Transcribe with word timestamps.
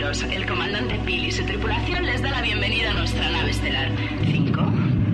pasajeros, 0.00 0.22
el 0.22 0.46
comandante 0.46 0.98
Pili 1.04 1.28
y 1.28 1.32
su 1.32 1.44
tripulación 1.44 2.06
les 2.06 2.22
da 2.22 2.30
la 2.30 2.40
bienvenida 2.40 2.90
a 2.90 2.94
nuestra 2.94 3.28
nave 3.30 3.50
estelar. 3.50 3.90
5, 4.24 4.72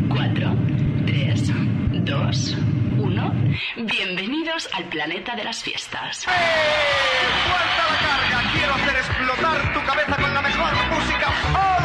4, 0.09 0.57
3, 1.07 1.53
2, 2.05 2.57
1. 2.99 3.35
Bienvenidos 3.77 4.69
al 4.73 4.85
planeta 4.85 5.35
de 5.35 5.45
las 5.45 5.63
fiestas. 5.63 6.19
¡Suelta 6.19 6.41
la 7.91 7.99
carga! 8.07 8.53
Quiero 8.53 8.75
hacer 8.75 8.97
explotar 8.97 9.73
tu 9.75 9.85
cabeza 9.85 10.17
con 10.17 10.35
la 10.35 10.43
mejor 10.43 10.73
música. 10.91 11.33
¡Hola! 11.51 11.76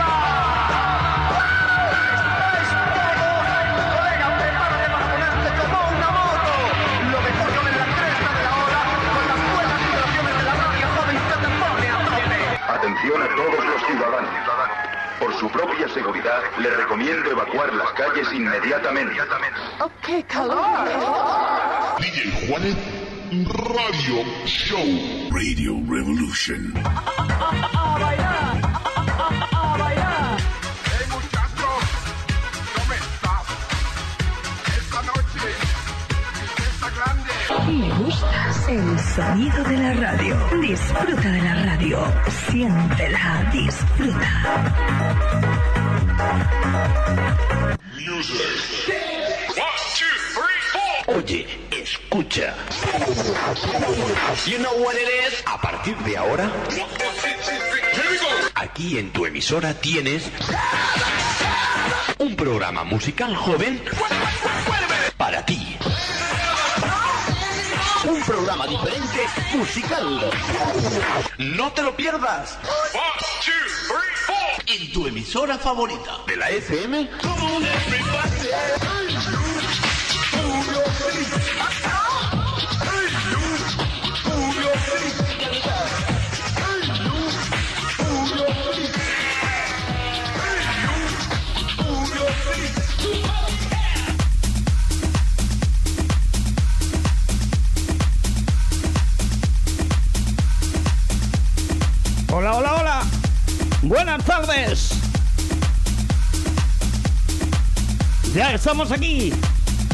Por 15.19 15.33
su 15.35 15.49
propia 15.49 15.87
seguridad, 15.89 16.41
le 16.59 16.69
recomiendo 16.69 17.31
evacuar 17.31 17.73
las 17.73 17.91
calles 17.91 18.31
inmediatamente. 18.31 19.19
¡Qué 20.05 20.23
calor! 20.23 20.87
DJ 21.99 22.47
Juanet 22.47 22.77
Radio 23.45 24.23
Show. 24.45 25.29
Radio 25.31 25.73
Revolution. 25.87 26.73
el 38.69 38.99
sonido 38.99 39.63
de 39.63 39.77
la 39.77 39.93
radio. 39.93 40.35
Disfruta 40.61 41.29
de 41.31 41.41
la 41.41 41.55
radio. 41.65 41.99
Siéntela, 42.47 43.49
disfruta. 43.51 44.31
Music. 47.97 48.61
Oye, 51.07 51.47
escucha. 51.71 52.55
You 54.45 54.57
know 54.59 54.75
what 54.83 54.95
it 54.95 55.09
is? 55.27 55.43
A 55.45 55.59
partir 55.59 55.97
de 55.97 56.17
ahora, 56.17 56.51
aquí 58.55 58.97
en 58.97 59.11
tu 59.11 59.25
emisora 59.25 59.73
tienes 59.73 60.29
un 62.19 62.35
programa 62.35 62.83
musical 62.83 63.35
joven 63.35 63.81
para 65.17 65.45
ti. 65.45 65.70
Un 68.03 68.21
programa 68.23 68.65
diferente 68.65 69.27
musical. 69.53 70.31
No 71.37 71.71
te 71.71 71.83
lo 71.83 71.95
pierdas. 71.95 72.57
One, 72.63 73.01
two, 73.43 73.51
three, 73.87 74.15
four. 74.25 74.63
En 74.65 74.91
tu 74.91 75.07
emisora 75.07 75.57
favorita 75.57 76.19
de 76.25 76.35
la 76.35 76.49
FM. 76.49 77.09
Hola, 77.23 77.69
Buenas 104.25 104.47
tardes. 104.47 104.89
Ya 108.35 108.53
estamos 108.53 108.91
aquí. 108.91 109.33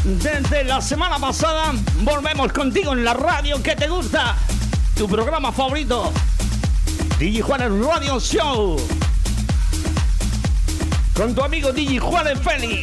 Desde 0.03 0.63
la 0.63 0.81
semana 0.81 1.17
pasada 1.17 1.73
volvemos 2.01 2.51
contigo 2.51 2.93
en 2.93 3.03
la 3.05 3.13
radio 3.13 3.61
que 3.63 3.75
te 3.75 3.87
gusta. 3.87 4.35
Tu 4.95 5.07
programa 5.07 5.51
favorito. 5.51 6.11
Juárez 7.41 7.71
Radio 7.71 8.19
Show. 8.19 8.77
Con 11.15 11.33
tu 11.33 11.41
amigo 11.41 11.71
Digi 11.71 11.97
Juárez 11.97 12.39
Feli. 12.41 12.81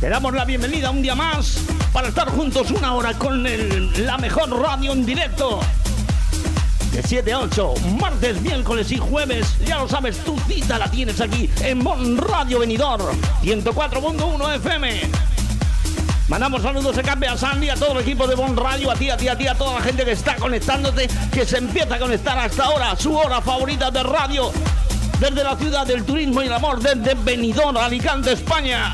Te 0.00 0.08
damos 0.08 0.32
la 0.34 0.44
bienvenida 0.44 0.90
un 0.90 1.02
día 1.02 1.14
más 1.14 1.58
para 1.92 2.08
estar 2.08 2.28
juntos 2.30 2.70
una 2.70 2.94
hora 2.94 3.12
con 3.14 3.46
el- 3.46 4.04
la 4.06 4.18
mejor 4.18 4.50
radio 4.60 4.92
en 4.92 5.06
directo 5.06 5.60
de 6.94 7.02
7 7.02 7.32
a 7.32 7.40
8, 7.40 7.74
martes, 8.00 8.40
miércoles 8.40 8.92
y 8.92 8.98
jueves. 8.98 9.56
Ya 9.66 9.78
lo 9.78 9.88
sabes, 9.88 10.16
tu 10.18 10.38
cita 10.46 10.78
la 10.78 10.88
tienes 10.88 11.20
aquí 11.20 11.50
en 11.60 11.78
Mon 11.82 12.16
Radio 12.18 12.60
Venidor, 12.60 13.00
104.1 13.42 14.54
FM. 14.54 15.00
Mandamos 16.28 16.62
saludos 16.62 16.96
a 16.96 17.02
Campe, 17.02 17.26
a 17.26 17.36
Sandy, 17.36 17.68
a 17.68 17.74
todo 17.74 17.98
el 17.98 18.02
equipo 18.02 18.28
de 18.28 18.36
Bon 18.36 18.56
Radio, 18.56 18.92
a 18.92 18.94
ti, 18.94 19.10
a 19.10 19.16
ti, 19.16 19.26
a 19.26 19.36
ti, 19.36 19.48
a 19.48 19.56
toda 19.56 19.74
la 19.74 19.80
gente 19.80 20.04
que 20.04 20.12
está 20.12 20.36
conectándote, 20.36 21.08
que 21.32 21.44
se 21.44 21.58
empieza 21.58 21.96
a 21.96 21.98
conectar 21.98 22.38
hasta 22.38 22.66
ahora, 22.66 22.94
su 22.96 23.16
hora 23.16 23.40
favorita 23.40 23.90
de 23.90 24.02
radio, 24.04 24.52
desde 25.18 25.42
la 25.42 25.56
ciudad 25.56 25.84
del 25.84 26.04
turismo 26.04 26.44
y 26.44 26.46
el 26.46 26.52
amor, 26.52 26.80
desde 26.80 27.14
Benidorm, 27.14 27.76
Alicante, 27.76 28.32
España. 28.32 28.92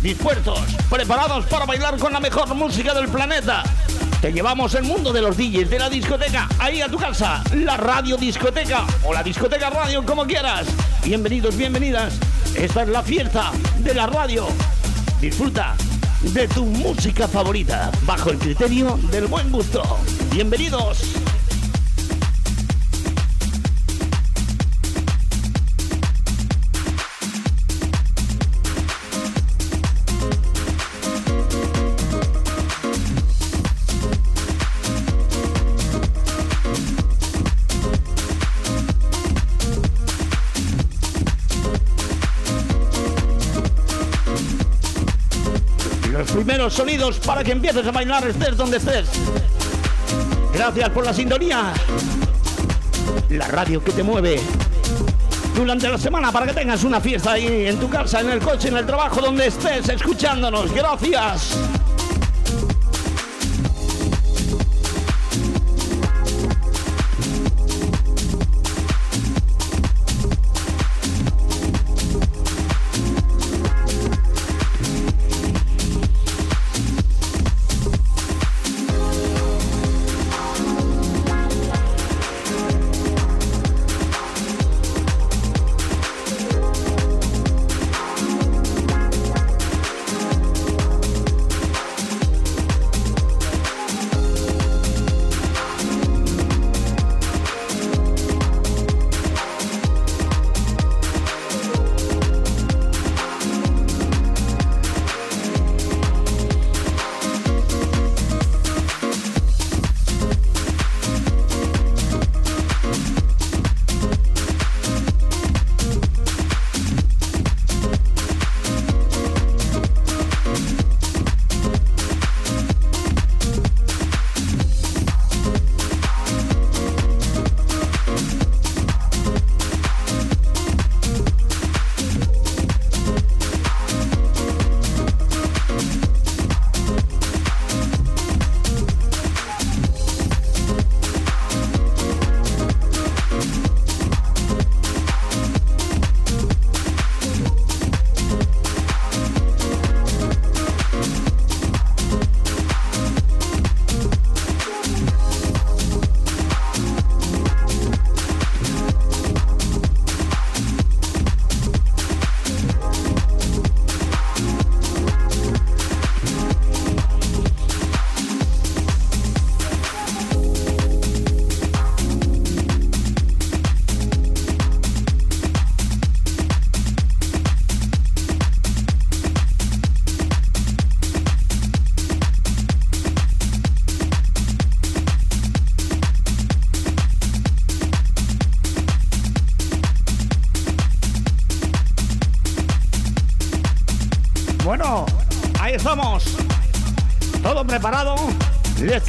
Dispuestos, 0.00 0.60
preparados 0.88 1.44
para 1.46 1.66
bailar 1.66 1.98
con 1.98 2.14
la 2.14 2.20
mejor 2.20 2.54
música 2.54 2.94
del 2.94 3.08
planeta. 3.08 3.62
Te 4.20 4.32
llevamos 4.32 4.74
el 4.74 4.82
mundo 4.82 5.12
de 5.12 5.22
los 5.22 5.36
DJs, 5.36 5.70
de 5.70 5.78
la 5.78 5.88
discoteca, 5.88 6.48
ahí 6.58 6.80
a 6.80 6.88
tu 6.88 6.98
casa, 6.98 7.44
la 7.54 7.76
radio 7.76 8.16
discoteca 8.16 8.84
o 9.04 9.14
la 9.14 9.22
discoteca 9.22 9.70
radio, 9.70 10.04
como 10.04 10.26
quieras. 10.26 10.66
Bienvenidos, 11.04 11.56
bienvenidas. 11.56 12.18
Esta 12.56 12.82
es 12.82 12.88
la 12.88 13.04
fiesta 13.04 13.52
de 13.78 13.94
la 13.94 14.08
radio. 14.08 14.48
Disfruta 15.20 15.76
de 16.20 16.48
tu 16.48 16.64
música 16.64 17.28
favorita, 17.28 17.92
bajo 18.02 18.30
el 18.30 18.38
criterio 18.38 18.98
del 19.12 19.28
buen 19.28 19.52
gusto. 19.52 19.84
Bienvenidos. 20.32 21.17
Primeros 46.38 46.72
sonidos 46.72 47.18
para 47.18 47.42
que 47.42 47.50
empieces 47.50 47.84
a 47.84 47.90
bailar 47.90 48.24
estés 48.28 48.56
donde 48.56 48.76
estés. 48.76 49.08
Gracias 50.54 50.88
por 50.90 51.04
la 51.04 51.12
sintonía. 51.12 51.72
La 53.30 53.48
radio 53.48 53.82
que 53.82 53.90
te 53.90 54.04
mueve. 54.04 54.40
Durante 55.56 55.88
la 55.88 55.98
semana 55.98 56.30
para 56.30 56.46
que 56.46 56.52
tengas 56.52 56.84
una 56.84 57.00
fiesta 57.00 57.32
ahí 57.32 57.66
en 57.66 57.80
tu 57.80 57.90
casa, 57.90 58.20
en 58.20 58.30
el 58.30 58.38
coche, 58.38 58.68
en 58.68 58.76
el 58.76 58.86
trabajo, 58.86 59.20
donde 59.20 59.48
estés 59.48 59.88
escuchándonos. 59.88 60.72
Gracias. 60.72 61.58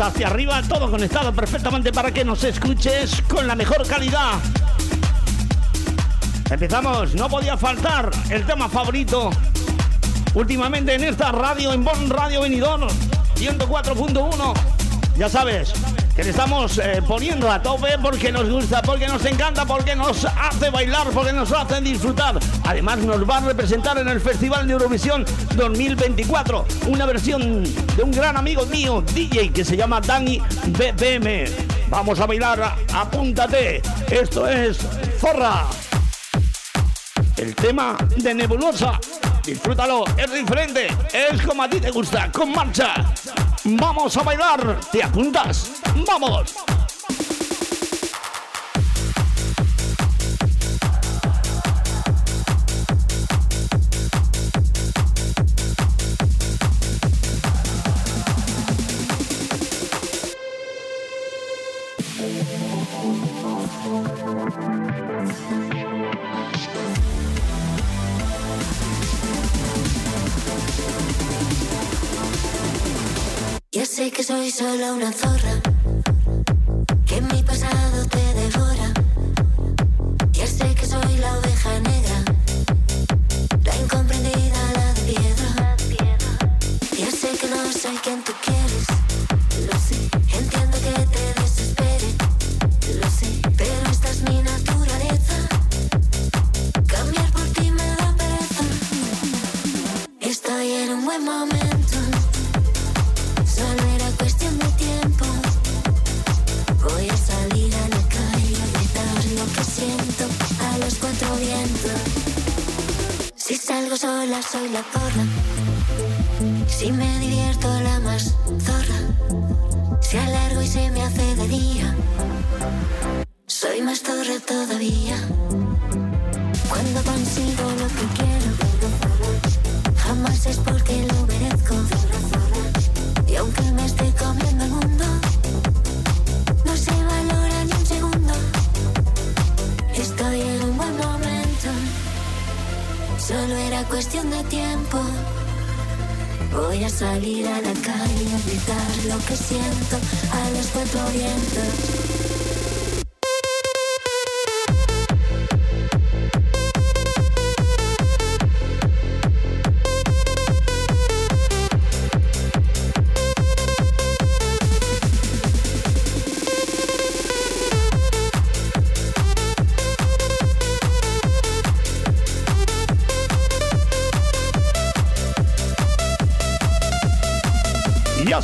Hacia 0.02 0.28
arriba, 0.28 0.62
todo 0.64 0.90
conectado 0.90 1.34
perfectamente 1.34 1.92
para 1.92 2.10
que 2.12 2.24
nos 2.24 2.44
escuches 2.46 3.22
con 3.28 3.46
la 3.46 3.54
mejor 3.54 3.86
calidad. 3.86 4.40
Empezamos, 6.50 7.16
no 7.16 7.28
podía 7.28 7.58
faltar 7.58 8.10
el 8.30 8.46
tema 8.46 8.70
favorito 8.70 9.30
últimamente 10.36 10.94
en 10.94 11.04
esta 11.04 11.34
radio, 11.34 11.74
en 11.74 11.84
Bon 11.84 12.10
Radio 12.10 12.42
Venidor 12.42 12.88
104.1. 13.36 14.54
Ya 15.18 15.28
sabes, 15.28 15.74
que 16.16 16.24
le 16.24 16.30
estamos 16.30 16.78
eh, 16.78 17.02
poniendo 17.06 17.52
a 17.52 17.62
tope 17.62 17.98
porque 18.02 18.32
nos 18.32 18.50
gusta, 18.50 18.82
porque 18.82 19.06
nos 19.06 19.26
encanta, 19.26 19.66
porque 19.66 19.98
nos 19.98 20.24
hace 20.24 20.70
bailar, 20.70 21.08
porque 21.14 21.34
nos 21.34 21.52
hace 21.52 21.82
disfrutar. 21.82 22.40
Además 22.70 23.00
nos 23.00 23.28
va 23.28 23.38
a 23.38 23.40
representar 23.40 23.98
en 23.98 24.08
el 24.10 24.22
Festival 24.22 24.68
de 24.68 24.74
Eurovisión 24.74 25.26
2024 25.56 26.66
una 26.88 27.08
versión 27.08 27.64
de 27.64 28.04
un 28.04 28.12
gran 28.12 28.38
amigo 28.38 28.64
mío, 28.68 29.04
DJ, 29.12 29.52
que 29.52 29.66
se 29.66 29.76
llama 29.76 30.00
Dani 30.00 30.40
BPM. 30.68 31.46
Vamos 31.90 32.20
a 32.20 32.28
bailar, 32.28 32.76
apúntate. 32.94 33.82
Esto 34.12 34.48
es 34.48 34.78
Zorra. 35.18 35.66
El 37.38 37.56
tema 37.56 37.98
de 38.18 38.36
Nebulosa. 38.36 39.00
Disfrútalo, 39.44 40.04
es 40.16 40.32
diferente, 40.32 40.96
es 41.12 41.42
como 41.42 41.64
a 41.64 41.70
ti 41.72 41.82
te 41.82 41.90
gusta, 41.90 42.32
con 42.32 42.52
marcha. 42.52 42.94
Vamos 43.64 44.16
a 44.16 44.22
bailar, 44.22 44.80
¿te 44.92 45.02
apuntas? 45.02 45.82
¡Vamos! 46.06 46.69
Solo 74.60 74.94
una 74.94 75.10
zorra, 75.14 75.69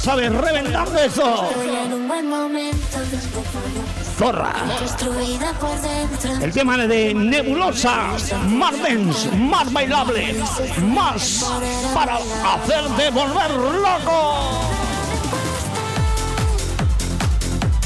Sabes, 0.05 0.31
eso. 1.03 1.49
Un 1.91 2.07
buen 2.07 2.29
momento, 2.29 2.77
Zorra. 4.15 4.53
El 6.43 6.53
tema 6.53 6.77
de 6.77 7.11
Nebulosa, 7.11 8.09
más 8.47 8.83
dense, 8.83 9.31
más 9.31 9.73
bailable, 9.73 10.35
más 10.93 11.43
para 11.91 12.17
hacerte 12.17 13.09
volver 13.09 13.49
loco. 13.49 14.61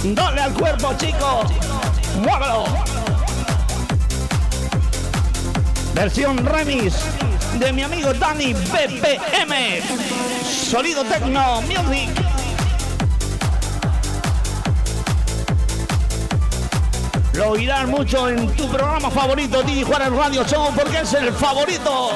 Dale 0.04 0.42
al 0.42 0.54
cuerpo, 0.56 0.94
chico. 0.98 1.44
Muévelo. 2.22 2.66
Versión 5.94 6.46
remix 6.46 6.96
de 7.60 7.72
mi 7.72 7.84
amigo 7.84 8.14
Dani 8.14 8.54
BPM. 8.54 10.09
Sonido 10.50 11.04
Tecno 11.04 11.62
Music. 11.62 12.10
Lo 17.34 17.52
oirás 17.52 17.88
mucho 17.88 18.28
en 18.30 18.48
tu 18.56 18.68
programa 18.68 19.12
favorito, 19.12 19.62
Didi 19.62 19.84
Juárez 19.84 20.12
Radio 20.12 20.44
Show, 20.44 20.74
porque 20.76 21.00
es 21.00 21.14
el 21.14 21.32
favorito. 21.32 22.10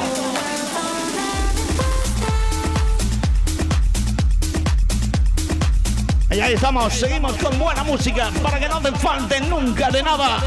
Y 6.31 6.39
ahí 6.39 6.53
estamos, 6.53 6.91
seguimos 6.93 7.33
con 7.33 7.57
buena 7.59 7.83
música 7.83 8.31
para 8.41 8.59
que 8.59 8.67
no 8.67 8.81
te 8.81 8.91
falte 8.93 9.39
nunca 9.41 9.91
de 9.91 10.01
nada. 10.01 10.39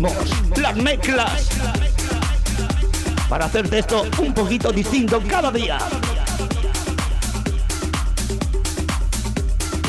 Las 0.00 0.76
mezclas, 0.76 1.48
para 3.28 3.44
hacerte 3.44 3.80
esto 3.80 4.06
un 4.18 4.32
poquito 4.32 4.72
distinto 4.72 5.22
cada 5.28 5.50
día. 5.50 5.76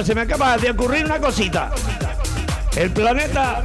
Se 0.03 0.13
me 0.13 0.21
acaba 0.21 0.57
de 0.57 0.71
ocurrir 0.71 1.05
una 1.05 1.19
cosita. 1.19 1.71
El 2.75 2.91
planeta. 2.91 3.63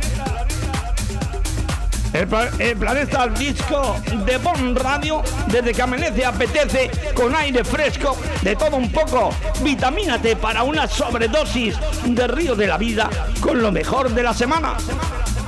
El, 2.12 2.28
el 2.60 2.76
planeta 2.76 3.26
disco 3.26 3.96
de 4.24 4.38
Bon 4.38 4.76
Radio, 4.76 5.22
desde 5.48 5.74
que 5.74 5.82
amanece 5.82 6.24
apetece, 6.24 6.90
con 7.14 7.34
aire 7.34 7.64
fresco, 7.64 8.16
de 8.42 8.54
todo 8.54 8.76
un 8.76 8.92
poco. 8.92 9.30
Vitamínate 9.62 10.36
para 10.36 10.62
una 10.62 10.86
sobredosis 10.86 11.76
de 12.04 12.26
Río 12.28 12.54
de 12.54 12.68
la 12.68 12.78
Vida 12.78 13.10
con 13.40 13.60
lo 13.60 13.72
mejor 13.72 14.10
de 14.10 14.22
la 14.22 14.32
semana. 14.32 14.76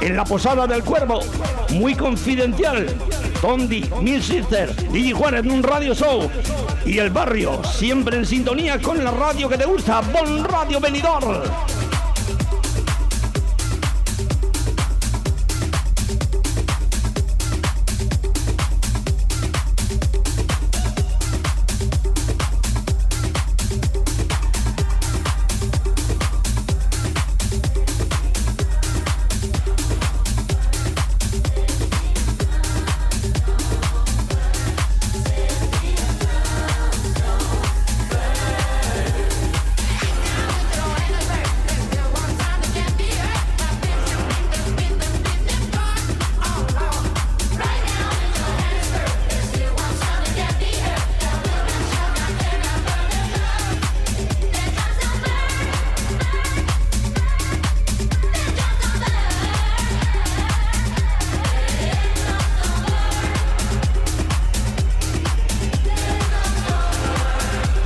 En 0.01 0.17
la 0.17 0.25
Posada 0.25 0.67
del 0.67 0.83
Cuervo, 0.83 1.21
muy 1.71 1.95
confidencial. 1.95 2.87
Tondi, 3.41 3.89
Mil 4.01 4.23
Sister, 4.23 4.75
Digi 4.91 5.13
Juárez 5.13 5.47
un 5.47 5.63
radio 5.63 5.95
show. 5.95 6.29
Y 6.85 6.99
el 6.99 7.11
barrio, 7.11 7.63
siempre 7.65 8.17
en 8.17 8.27
sintonía 8.27 8.81
con 8.81 9.03
la 9.03 9.11
radio 9.11 9.49
que 9.49 9.57
te 9.57 9.65
gusta, 9.65 10.01
Bon 10.01 10.45
Radio 10.45 10.81
Venidor. 10.81 11.72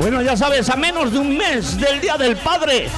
Bueno, 0.08 0.22
ya 0.22 0.36
sabes, 0.36 0.70
a 0.70 0.76
menos 0.76 1.10
de 1.10 1.18
un 1.18 1.36
mes 1.36 1.76
del 1.80 2.00
Día 2.00 2.16
del 2.16 2.36
Padre, 2.36 2.88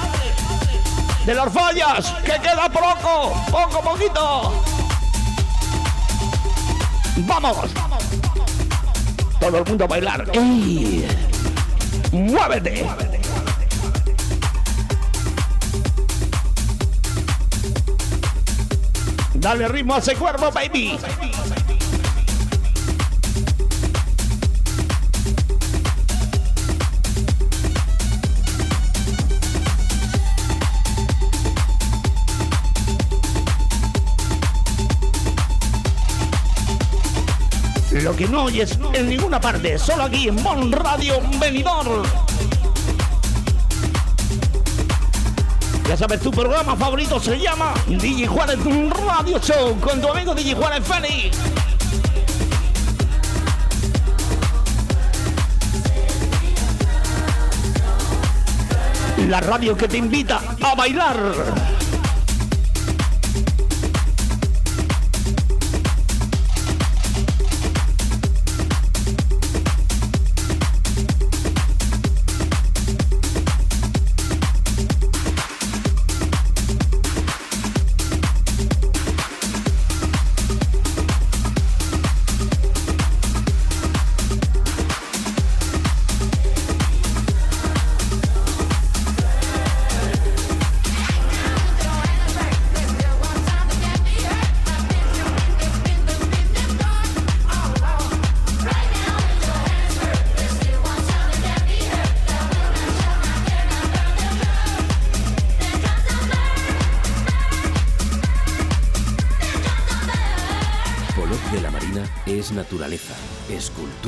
de 1.25 1.33
las 1.33 1.51
fallas, 1.51 2.13
que 2.23 2.33
queda 2.33 2.69
poco, 2.69 3.33
poco, 3.49 3.81
poquito. 3.81 4.63
Vamos. 7.25 7.71
Todo 9.39 9.57
el 9.57 9.65
mundo 9.65 9.85
a 9.85 9.87
bailar. 9.87 10.29
¡Ey! 10.33 11.07
¡Muévete! 12.11 12.87
Dale 19.33 19.67
ritmo 19.67 19.95
a 19.95 19.97
ese 19.97 20.15
cuerpo, 20.15 20.51
baby. 20.51 20.99
Que 38.19 38.27
no 38.27 38.43
oyes 38.43 38.77
en 38.91 39.07
ninguna 39.07 39.39
parte, 39.39 39.79
solo 39.79 40.03
aquí 40.03 40.27
en 40.27 40.43
Bon 40.43 40.69
Radio 40.73 41.21
Venidor. 41.39 42.03
Ya 45.87 45.95
sabes, 45.95 46.19
tu 46.19 46.29
programa 46.29 46.75
favorito 46.75 47.17
se 47.17 47.39
llama 47.39 47.73
Digi 47.87 48.25
Juárez 48.25 48.59
Radio 49.07 49.39
Show 49.39 49.79
con 49.79 50.01
tu 50.01 50.09
amigo 50.09 50.35
Digi 50.35 50.53
Juárez 50.53 50.83
Félix. 50.85 51.37
La 59.29 59.39
radio 59.39 59.77
que 59.77 59.87
te 59.87 59.95
invita 59.95 60.41
a 60.61 60.75
bailar. 60.75 61.78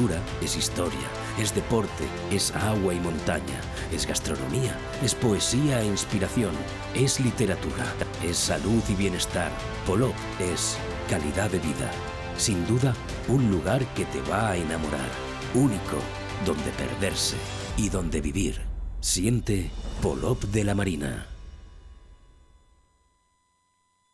Cultura, 0.02 0.22
es 0.42 0.56
historia, 0.56 1.08
es 1.38 1.54
deporte, 1.54 2.06
es 2.32 2.52
agua 2.56 2.94
y 2.94 3.00
montaña, 3.00 3.62
es 3.92 4.06
gastronomía, 4.06 4.76
es 5.04 5.14
poesía 5.16 5.82
e 5.82 5.86
inspiración, 5.86 6.52
es 6.96 7.20
literatura, 7.20 7.86
es 8.24 8.38
salud 8.38 8.82
y 8.90 8.96
bienestar. 8.96 9.52
Polop 9.86 10.16
es 10.40 10.78
calidad 11.10 11.50
de 11.50 11.60
vida. 11.60 11.92
Sin 12.38 12.66
duda, 12.68 12.94
un 13.28 13.52
lugar 13.52 13.86
que 13.94 14.06
te 14.06 14.22
va 14.22 14.52
a 14.52 14.58
enamorar. 14.58 15.10
Único, 15.54 15.98
donde 16.46 16.72
perderse 16.72 17.38
y 17.78 17.90
donde 17.90 18.22
vivir. 18.22 18.62
Siente 19.02 19.70
Polop 20.02 20.44
de 20.46 20.64
la 20.64 20.76
Marina. 20.76 21.28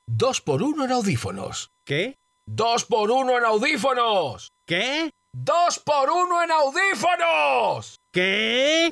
Dos 0.05 0.41
por 0.41 0.63
uno 0.63 0.85
en 0.85 0.91
audífonos. 0.91 1.71
¿Qué? 1.85 2.17
¡Dos 2.45 2.85
por 2.85 3.11
uno 3.11 3.37
en 3.37 3.43
audífonos! 3.43 4.53
¿Qué? 4.65 5.11
¡Dos 5.39 5.77
por 5.77 6.09
uno 6.09 6.41
en 6.41 6.49
audífonos! 6.49 8.01
¿Qué? 8.11 8.89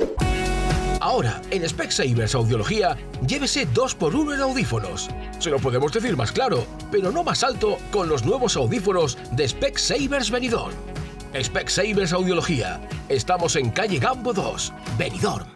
Ahora, 1.02 1.42
en 1.50 1.68
Specsavers 1.68 2.36
Audiología, 2.36 2.96
llévese 3.26 3.68
2x1 3.68 4.36
en 4.36 4.42
audífonos. 4.42 5.10
Se 5.40 5.50
lo 5.50 5.58
podemos 5.58 5.92
decir 5.92 6.16
más 6.16 6.32
claro, 6.32 6.64
pero 6.92 7.12
no 7.12 7.24
más 7.24 7.44
alto 7.44 7.80
con 7.92 8.10
los 8.10 8.26
nuevos 8.26 8.56
audífonos 8.58 9.18
de 9.32 9.48
Specsavers 9.48 10.30
Benidorm. 10.30 10.76
Specsavers 11.42 12.14
Audiología. 12.14 12.80
Estamos 13.10 13.56
en 13.56 13.72
calle 13.72 13.98
Gambo 13.98 14.32
2, 14.32 14.72
Benidorm. 15.00 15.55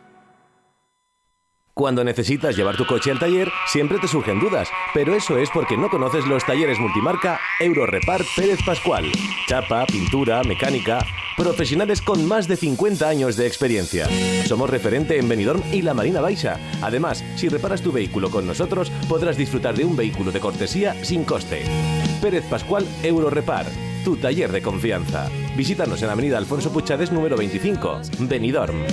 Cuando 1.80 2.04
necesitas 2.04 2.58
llevar 2.58 2.76
tu 2.76 2.86
coche 2.86 3.10
al 3.10 3.20
taller, 3.20 3.50
siempre 3.66 4.00
te 4.00 4.08
surgen 4.10 4.38
dudas, 4.38 4.68
pero 4.94 5.16
eso 5.16 5.38
es 5.38 5.50
porque 5.50 5.78
no 5.78 5.90
conoces 5.90 6.26
los 6.28 6.46
talleres 6.46 6.78
multimarca 6.78 7.40
Eurorepar 7.58 8.22
Pérez 8.36 8.60
Pascual. 8.66 9.10
Chapa, 9.48 9.86
pintura, 9.86 10.44
mecánica, 10.44 11.00
profesionales 11.38 12.02
con 12.02 12.28
más 12.28 12.50
de 12.50 12.58
50 12.58 13.08
años 13.08 13.38
de 13.38 13.48
experiencia. 13.48 14.10
Somos 14.46 14.70
referente 14.70 15.18
en 15.20 15.30
Benidorm 15.30 15.64
y 15.72 15.82
la 15.82 15.94
Marina 15.94 16.20
Baixa. 16.20 16.60
Además, 16.82 17.24
si 17.38 17.48
reparas 17.48 17.82
tu 17.82 17.94
vehículo 17.94 18.30
con 18.30 18.46
nosotros, 18.46 18.92
podrás 19.08 19.38
disfrutar 19.38 19.74
de 19.74 19.86
un 19.86 19.96
vehículo 19.96 20.34
de 20.34 20.42
cortesía 20.42 21.02
sin 21.06 21.24
coste. 21.24 21.64
Pérez 22.22 22.44
Pascual 22.50 22.86
Eurorepar, 23.04 23.68
tu 24.04 24.18
taller 24.18 24.52
de 24.52 24.62
confianza. 24.62 25.30
Visítanos 25.56 26.04
en 26.04 26.10
Avenida 26.10 26.38
Alfonso 26.38 26.74
Puchades 26.74 27.14
número 27.14 27.38
25, 27.38 28.02
Benidorm. 28.28 28.84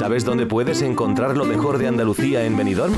¿Sabes 0.00 0.24
dónde 0.24 0.46
puedes 0.46 0.80
encontrar 0.80 1.36
lo 1.36 1.44
mejor 1.44 1.76
de 1.76 1.86
Andalucía 1.86 2.46
en 2.46 2.56
Benidorm? 2.56 2.94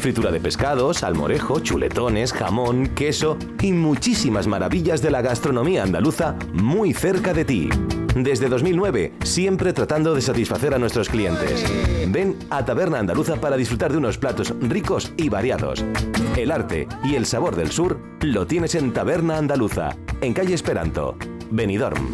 Fritura 0.00 0.30
de 0.30 0.40
pescado, 0.40 0.94
salmorejo, 0.94 1.60
chuletones, 1.60 2.32
jamón, 2.32 2.86
queso 2.94 3.36
y 3.60 3.74
muchísimas 3.74 4.46
maravillas 4.46 5.02
de 5.02 5.10
la 5.10 5.20
gastronomía 5.20 5.82
andaluza 5.82 6.34
muy 6.54 6.94
cerca 6.94 7.34
de 7.34 7.44
ti. 7.44 7.68
Desde 8.14 8.48
2009, 8.48 9.12
siempre 9.24 9.74
tratando 9.74 10.14
de 10.14 10.22
satisfacer 10.22 10.72
a 10.72 10.78
nuestros 10.78 11.10
clientes. 11.10 11.62
Ven 12.08 12.34
a 12.48 12.64
Taberna 12.64 12.98
Andaluza 12.98 13.38
para 13.38 13.58
disfrutar 13.58 13.92
de 13.92 13.98
unos 13.98 14.16
platos 14.16 14.54
ricos 14.58 15.12
y 15.18 15.28
variados. 15.28 15.84
El 16.34 16.50
arte 16.50 16.88
y 17.04 17.16
el 17.16 17.26
sabor 17.26 17.56
del 17.56 17.70
sur 17.70 18.00
lo 18.22 18.46
tienes 18.46 18.74
en 18.74 18.94
Taberna 18.94 19.36
Andaluza, 19.36 19.94
en 20.22 20.32
calle 20.32 20.54
Esperanto, 20.54 21.14
Benidorm. 21.50 22.08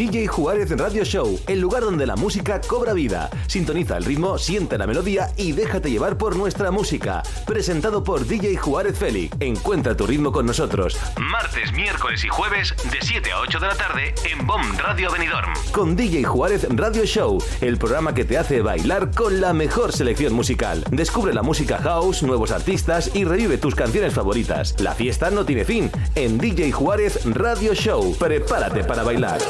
DJ 0.00 0.28
Juárez 0.28 0.70
Radio 0.78 1.04
Show, 1.04 1.38
el 1.46 1.60
lugar 1.60 1.82
donde 1.82 2.06
la 2.06 2.16
música 2.16 2.58
cobra 2.62 2.94
vida. 2.94 3.28
Sintoniza 3.46 3.98
el 3.98 4.06
ritmo, 4.06 4.38
siente 4.38 4.78
la 4.78 4.86
melodía 4.86 5.30
y 5.36 5.52
déjate 5.52 5.90
llevar 5.90 6.16
por 6.16 6.36
nuestra 6.36 6.70
música. 6.70 7.22
Presentado 7.46 8.02
por 8.02 8.26
DJ 8.26 8.56
Juárez 8.56 8.96
Félix. 8.96 9.36
Encuentra 9.40 9.94
tu 9.94 10.06
ritmo 10.06 10.32
con 10.32 10.46
nosotros. 10.46 10.98
Martes, 11.18 11.74
miércoles 11.74 12.24
y 12.24 12.28
jueves 12.28 12.74
de 12.90 12.96
7 12.98 13.30
a 13.30 13.40
8 13.40 13.60
de 13.60 13.66
la 13.66 13.74
tarde 13.74 14.14
en 14.24 14.46
BOM 14.46 14.62
Radio 14.78 15.12
Benidorm. 15.12 15.52
Con 15.70 15.94
DJ 15.94 16.24
Juárez 16.24 16.66
Radio 16.70 17.04
Show, 17.04 17.36
el 17.60 17.76
programa 17.76 18.14
que 18.14 18.24
te 18.24 18.38
hace 18.38 18.62
bailar 18.62 19.10
con 19.14 19.42
la 19.42 19.52
mejor 19.52 19.92
selección 19.92 20.32
musical. 20.32 20.82
Descubre 20.90 21.34
la 21.34 21.42
música 21.42 21.76
house, 21.76 22.22
nuevos 22.22 22.52
artistas 22.52 23.10
y 23.12 23.24
revive 23.24 23.58
tus 23.58 23.74
canciones 23.74 24.14
favoritas. 24.14 24.76
La 24.80 24.94
fiesta 24.94 25.30
no 25.30 25.44
tiene 25.44 25.66
fin. 25.66 25.90
En 26.14 26.38
DJ 26.38 26.72
Juárez 26.72 27.20
Radio 27.26 27.74
Show. 27.74 28.16
Prepárate 28.18 28.82
para 28.82 29.02
bailar. 29.02 29.40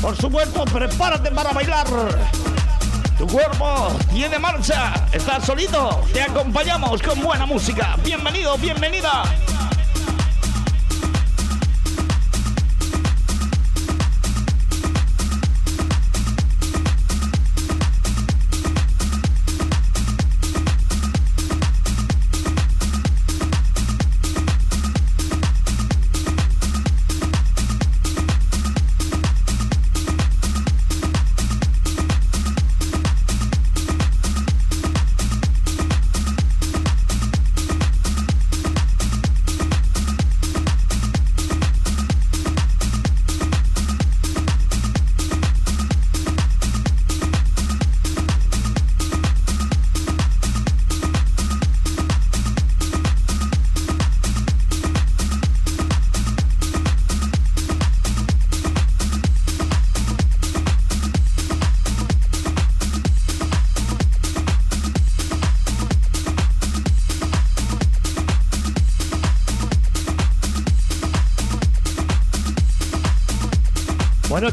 Por 0.00 0.16
supuesto, 0.16 0.64
prepárate 0.64 1.30
para 1.32 1.52
bailar. 1.52 1.86
Tu 3.18 3.26
cuerpo 3.26 3.88
tiene 4.12 4.38
marcha. 4.38 4.94
Estás 5.12 5.44
solito. 5.44 6.04
Te 6.12 6.22
acompañamos 6.22 7.02
con 7.02 7.20
buena 7.20 7.46
música. 7.46 7.96
Bienvenido, 8.04 8.56
bienvenida. 8.58 9.24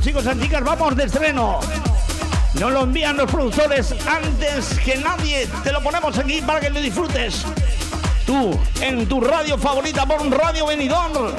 Chicos 0.06 0.24
y 0.36 0.40
chicas, 0.40 0.64
vamos 0.64 0.96
de 0.96 1.06
estreno. 1.06 1.60
Nos 2.60 2.72
lo 2.72 2.84
envían 2.84 3.18
los 3.18 3.32
productores 3.32 3.96
antes 4.08 4.78
que 4.86 4.98
nadie. 4.98 5.48
Te 5.64 5.72
lo 5.72 5.82
ponemos 5.82 6.16
aquí 6.20 6.44
para 6.44 6.60
que 6.60 6.70
lo 6.70 6.80
disfrutes. 6.80 7.44
Tú, 8.24 8.56
en 8.82 9.08
tu 9.08 9.20
radio 9.20 9.58
favorita 9.58 10.06
por 10.06 10.22
un 10.22 10.32
Radio 10.32 10.68
Benidorm. 10.68 11.34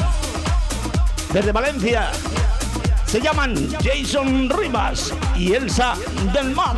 Desde 1.32 1.52
Valencia. 1.52 2.10
Se 3.06 3.20
llaman 3.20 3.54
Jason 3.84 4.50
Rivas 4.50 5.14
y 5.36 5.52
Elsa 5.52 5.94
del 6.32 6.50
Mar. 6.50 6.76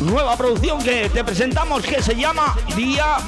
Nueva 0.00 0.36
producción 0.36 0.82
que 0.82 1.08
te 1.10 1.22
presentamos 1.22 1.84
que 1.84 2.02
se 2.02 2.16
llama 2.16 2.56
Día 2.74 3.18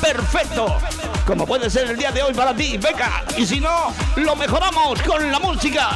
Perfecto. 0.00 0.78
Como 1.26 1.46
puede 1.46 1.68
ser 1.68 1.90
el 1.90 1.98
día 1.98 2.10
de 2.10 2.22
hoy 2.22 2.32
para 2.32 2.54
ti, 2.54 2.78
Beca. 2.78 3.22
Y 3.36 3.44
si 3.44 3.60
no, 3.60 3.92
lo 4.16 4.34
mejoramos 4.34 5.02
con 5.02 5.30
la 5.30 5.38
música. 5.38 5.90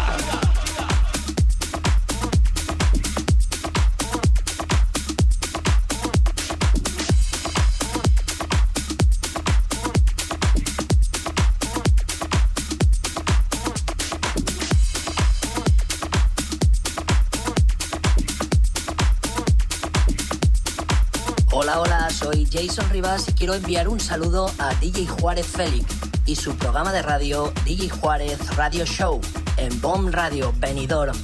Soy 22.32 22.46
Jason 22.46 22.88
Rivas 22.90 23.28
y 23.28 23.32
quiero 23.32 23.54
enviar 23.54 23.88
un 23.88 23.98
saludo 23.98 24.50
a 24.58 24.72
DJ 24.74 25.06
Juárez 25.06 25.46
Félix 25.46 25.86
y 26.26 26.36
su 26.36 26.54
programa 26.54 26.92
de 26.92 27.02
radio 27.02 27.52
DJ 27.64 27.88
Juárez 27.88 28.56
Radio 28.56 28.84
Show 28.84 29.20
en 29.56 29.80
Bomb 29.80 30.14
Radio 30.14 30.52
Benidorm. 30.58 31.16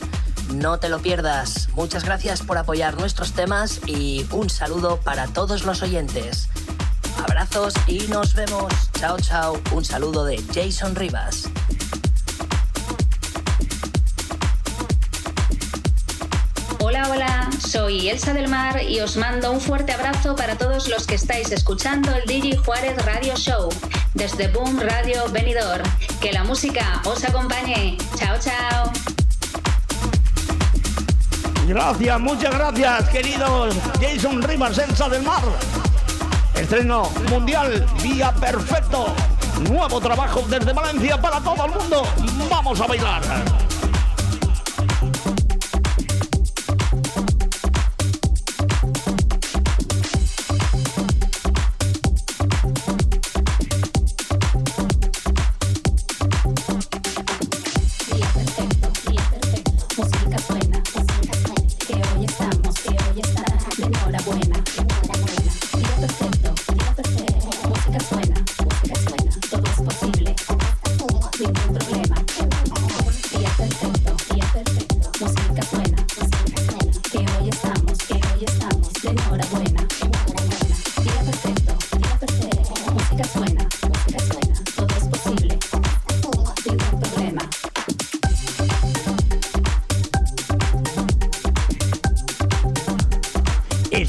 No 0.54 0.80
te 0.80 0.88
lo 0.88 0.98
pierdas. 0.98 1.68
Muchas 1.74 2.04
gracias 2.04 2.42
por 2.42 2.58
apoyar 2.58 2.98
nuestros 2.98 3.32
temas 3.32 3.80
y 3.86 4.26
un 4.32 4.50
saludo 4.50 4.98
para 4.98 5.28
todos 5.28 5.64
los 5.64 5.82
oyentes. 5.82 6.48
Abrazos 7.18 7.74
y 7.86 8.08
nos 8.08 8.34
vemos. 8.34 8.72
Chao, 8.98 9.16
chao. 9.20 9.60
Un 9.72 9.84
saludo 9.84 10.24
de 10.24 10.42
Jason 10.52 10.96
Rivas. 10.96 11.45
Soy 17.76 18.08
Elsa 18.08 18.32
del 18.32 18.48
Mar 18.48 18.80
y 18.82 19.00
os 19.00 19.18
mando 19.18 19.52
un 19.52 19.60
fuerte 19.60 19.92
abrazo 19.92 20.34
para 20.34 20.56
todos 20.56 20.88
los 20.88 21.06
que 21.06 21.16
estáis 21.16 21.52
escuchando 21.52 22.10
el 22.14 22.24
DJ 22.24 22.56
Juárez 22.56 22.96
Radio 23.04 23.36
Show 23.36 23.68
desde 24.14 24.48
Boom 24.48 24.80
Radio 24.80 25.28
Benidorm. 25.30 25.84
Que 26.18 26.32
la 26.32 26.42
música 26.42 27.02
os 27.04 27.22
acompañe. 27.22 27.98
Chao, 28.16 28.36
chao. 28.40 28.90
Gracias, 31.68 32.20
muchas 32.20 32.54
gracias, 32.54 33.08
queridos 33.10 33.74
Jason 34.00 34.42
Rivas, 34.42 34.78
Elsa 34.78 35.10
del 35.10 35.22
Mar. 35.22 35.44
Estreno 36.54 37.10
mundial, 37.28 37.84
día 38.02 38.32
perfecto. 38.32 39.14
Nuevo 39.68 40.00
trabajo 40.00 40.42
desde 40.48 40.72
Valencia 40.72 41.20
para 41.20 41.40
todo 41.40 41.66
el 41.66 41.72
mundo. 41.72 42.02
Vamos 42.48 42.80
a 42.80 42.86
bailar. 42.86 43.65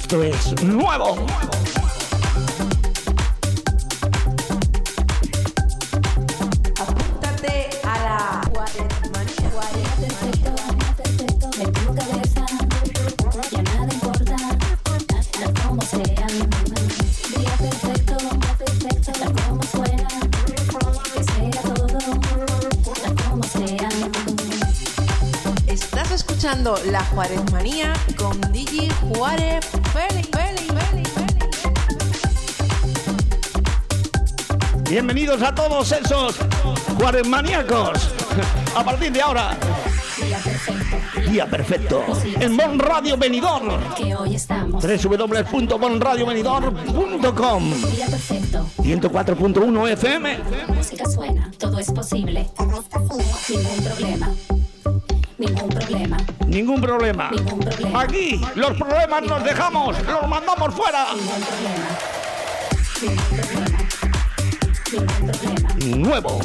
Esto 0.07 0.23
es 0.23 0.63
nuevo. 0.63 1.05
Apúntate 1.05 1.86
La 26.85 27.03
Juárez 27.05 27.41
Manía 27.51 27.91
con 28.15 28.39
Digi 28.51 28.87
Juárez 29.01 29.65
Félix. 29.93 30.29
Félix, 30.29 30.67
Félix, 30.67 31.11
Félix. 31.11 31.37
Bienvenidos 34.89 35.41
a 35.41 35.53
todos 35.53 35.91
esos 35.91 36.37
Juárez 36.97 37.27
maníacos. 37.27 38.09
A 38.75 38.83
partir 38.85 39.11
de 39.11 39.21
ahora, 39.21 39.57
día 41.29 41.45
perfecto. 41.47 42.05
En 42.39 42.55
Bon 42.55 42.79
Radio 42.79 43.17
Benidorm. 43.17 43.77
Que 43.95 44.15
hoy 44.15 44.35
estamos. 44.35 44.81
www.bonradiobenidorm.com 44.83 47.71
Día 47.91 48.07
perfecto. 48.07 48.65
104.1 48.77 49.89
FM. 49.89 50.37
La 50.37 50.67
música 50.73 51.05
suena. 51.09 51.51
Todo 51.57 51.79
es 51.79 51.91
posible. 51.91 52.49
Ningún 52.59 52.83
problema. 53.83 54.29
Ningún 55.37 55.69
problema. 55.69 56.17
Ningún 56.57 56.81
problema. 56.81 57.29
Ningún 57.29 57.59
problema. 57.59 58.01
Aquí 58.01 58.41
los 58.55 58.75
problemas 58.75 59.21
nos 59.21 59.43
dejamos, 59.43 59.95
los 60.07 60.27
mandamos 60.27 60.73
fuera. 60.73 61.05
Nuevo. 65.85 66.39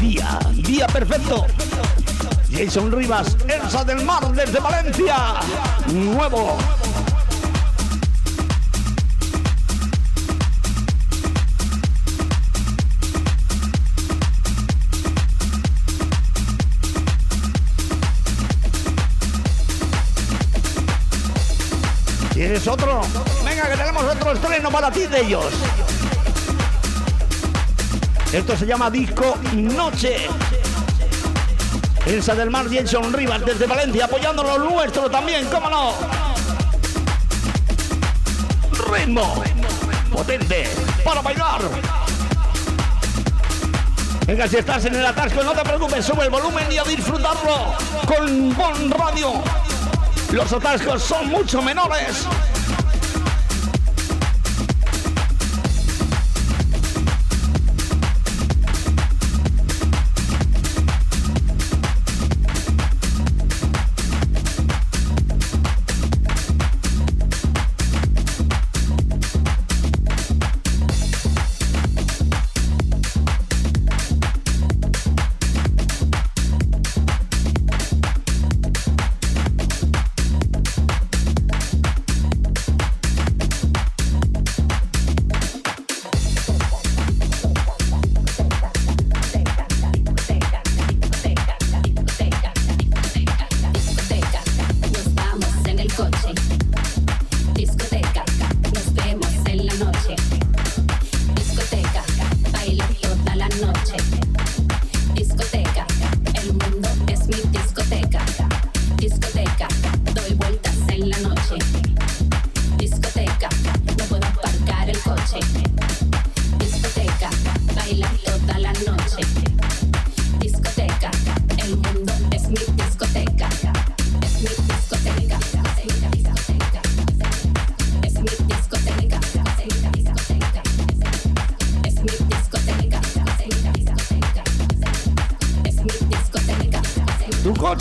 Día, 0.00 0.38
día 0.54 0.86
perfecto. 0.88 1.46
Jason 2.52 2.92
Rivas, 2.92 3.36
Elsa 3.48 3.84
del 3.84 4.04
Mar 4.04 4.30
desde 4.32 4.60
Valencia. 4.60 5.16
Nuevo. 5.92 6.58
¿Tienes 22.64 22.82
otro? 22.82 23.02
Venga, 23.44 23.68
que 23.68 23.76
tenemos 23.76 24.04
otro 24.04 24.32
estreno 24.32 24.70
para 24.70 24.90
ti 24.90 25.06
de 25.06 25.20
ellos. 25.20 25.52
Esto 28.32 28.56
se 28.56 28.64
llama 28.64 28.90
Disco 28.90 29.36
Noche. 29.52 30.28
Elsa 32.06 32.34
del 32.34 32.48
Mar, 32.48 32.64
Jason 32.72 33.12
Rivas 33.12 33.44
desde 33.44 33.66
Valencia, 33.66 34.06
apoyando 34.06 34.42
lo 34.42 34.58
nuestro 34.58 35.10
también, 35.10 35.46
cómo 35.50 35.68
no. 35.68 35.92
Ritmo 38.90 39.44
potente 40.10 40.66
para 41.04 41.20
bailar. 41.20 41.60
Venga, 44.26 44.48
si 44.48 44.56
estás 44.56 44.86
en 44.86 44.94
el 44.94 45.04
atasco, 45.04 45.44
no 45.44 45.52
te 45.52 45.62
preocupes, 45.64 46.02
sube 46.06 46.24
el 46.24 46.30
volumen 46.30 46.72
y 46.72 46.78
a 46.78 46.84
disfrutarlo 46.84 47.74
con 48.06 48.56
Bon 48.56 48.90
Radio. 48.90 49.42
Los 50.34 50.52
atascos 50.52 51.00
son 51.00 51.28
mucho 51.28 51.62
menores. 51.62 52.26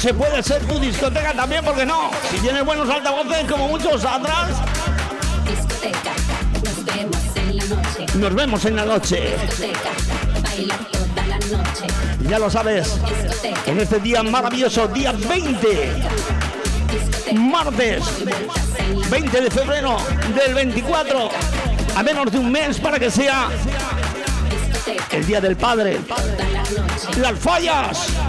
Coche 0.04 0.14
puede 0.16 0.44
ser 0.44 0.62
tu 0.68 0.78
discoteca 0.82 1.32
también, 1.32 1.64
porque 1.64 1.86
no? 1.86 2.12
Si 2.30 2.38
tienes 2.40 2.66
buenos 2.66 2.90
altavoces, 2.90 3.50
como 3.50 3.70
muchos 3.70 4.04
atrás, 4.04 4.50
Discoteca, 5.48 6.12
nos 6.62 6.86
vemos 6.86 7.16
en 7.38 7.56
la 7.56 7.64
noche. 7.64 8.06
nos 8.16 8.36
vemos 8.36 8.66
en 8.66 8.76
la 8.76 8.86
noche. 8.86 9.38
Discoteca. 9.48 9.92
Ya 12.28 12.38
lo 12.38 12.50
sabes, 12.50 13.00
en 13.66 13.80
este 13.80 14.00
día 14.02 14.24
maravilloso, 14.24 14.90
día 14.90 15.14
20, 15.14 16.04
martes 17.36 18.04
20 19.10 19.40
de 19.40 19.52
febrero 19.52 19.96
del 20.36 20.54
24, 20.54 21.30
a 21.96 22.04
menos 22.04 22.30
de 22.30 22.40
un 22.40 22.52
mes 22.52 22.78
para 22.78 23.00
que 23.00 23.10
sea 23.10 23.48
el 25.12 25.26
Día 25.26 25.40
del 25.40 25.56
Padre. 25.56 26.02
Las 27.22 27.40
fallas. 27.40 28.23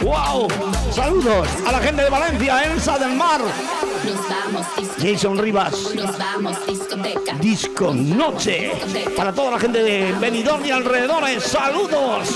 ¡Wow! 0.00 0.46
Saludos 0.92 1.48
a 1.66 1.72
la 1.72 1.80
gente 1.80 2.02
de 2.02 2.10
Valencia, 2.10 2.62
Elsa 2.62 2.98
del 3.00 3.16
Mar, 3.16 3.40
Nos 3.40 4.28
vamos, 4.28 4.66
Jason 4.96 5.36
Rivas, 5.36 5.92
nos 5.94 6.16
vamos, 6.16 6.66
discoteca. 6.66 7.34
Disco 7.40 7.92
Noche. 7.92 8.70
Para 9.16 9.32
toda 9.32 9.52
la 9.52 9.58
gente 9.58 9.82
de 9.82 10.12
Benidorm 10.20 10.64
y 10.64 10.70
alrededores, 10.70 11.42
saludos. 11.42 12.28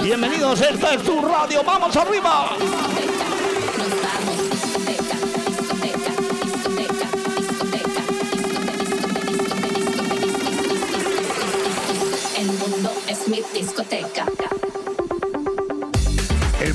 Bienvenidos, 0.00 0.60
esta 0.60 0.94
es 0.94 1.02
tu 1.02 1.20
radio, 1.22 1.64
vamos 1.64 1.96
arriba. 1.96 2.50
El 12.36 12.46
mundo 12.46 12.92
es 13.08 13.26
mi 13.26 13.42
discoteca. 13.52 14.26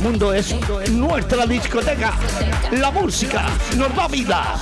Mundo 0.04 0.34
es 0.34 0.54
nuestra 0.92 1.46
discoteca. 1.46 2.12
La 2.72 2.92
música 2.92 3.46
nos 3.78 3.96
da 3.96 4.10
vida. 4.10 4.56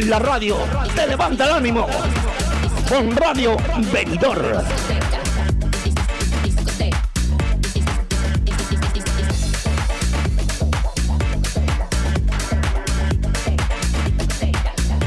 La 0.00 0.18
radio 0.18 0.56
te 0.96 1.06
levanta 1.06 1.44
el 1.44 1.52
ánimo. 1.52 1.86
Con 2.88 3.14
Radio 3.14 3.56
Benidorm. 3.92 4.64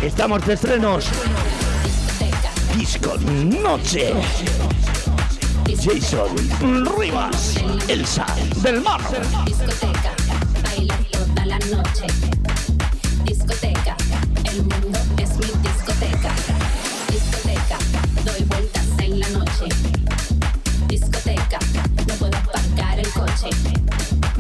Estamos 0.01 0.45
de 0.45 0.53
estrenos. 0.53 1.07
Disco 2.77 3.17
Noche. 3.17 4.13
Jason 5.83 6.33
Rivas, 6.97 7.55
Elsa 7.89 8.25
del 8.61 8.79
Mar. 8.79 9.01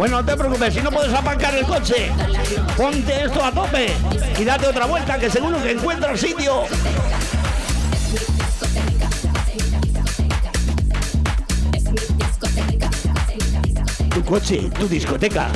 Bueno, 0.03 0.21
no 0.21 0.25
te 0.25 0.35
preocupes, 0.35 0.73
si 0.73 0.81
no 0.81 0.91
puedes 0.91 1.13
aparcar 1.13 1.55
el 1.55 1.65
coche, 1.65 2.11
ponte 2.75 3.23
esto 3.23 3.41
a 3.41 3.53
tope 3.53 3.93
y 4.37 4.43
date 4.43 4.67
otra 4.67 4.85
vuelta 4.85 5.17
que 5.17 5.29
seguro 5.29 5.63
que 5.63 5.71
encuentras 5.71 6.19
sitio. 6.19 6.63
Tu 14.13 14.23
coche, 14.25 14.69
tu 14.77 14.89
discoteca. 14.89 15.47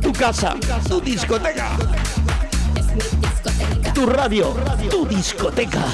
Tu 0.00 0.10
casa, 0.14 0.54
tu 0.88 1.02
discoteca. 1.02 1.76
Tu 3.92 4.06
radio, 4.06 4.56
tu 4.88 5.04
discoteca. 5.06 5.84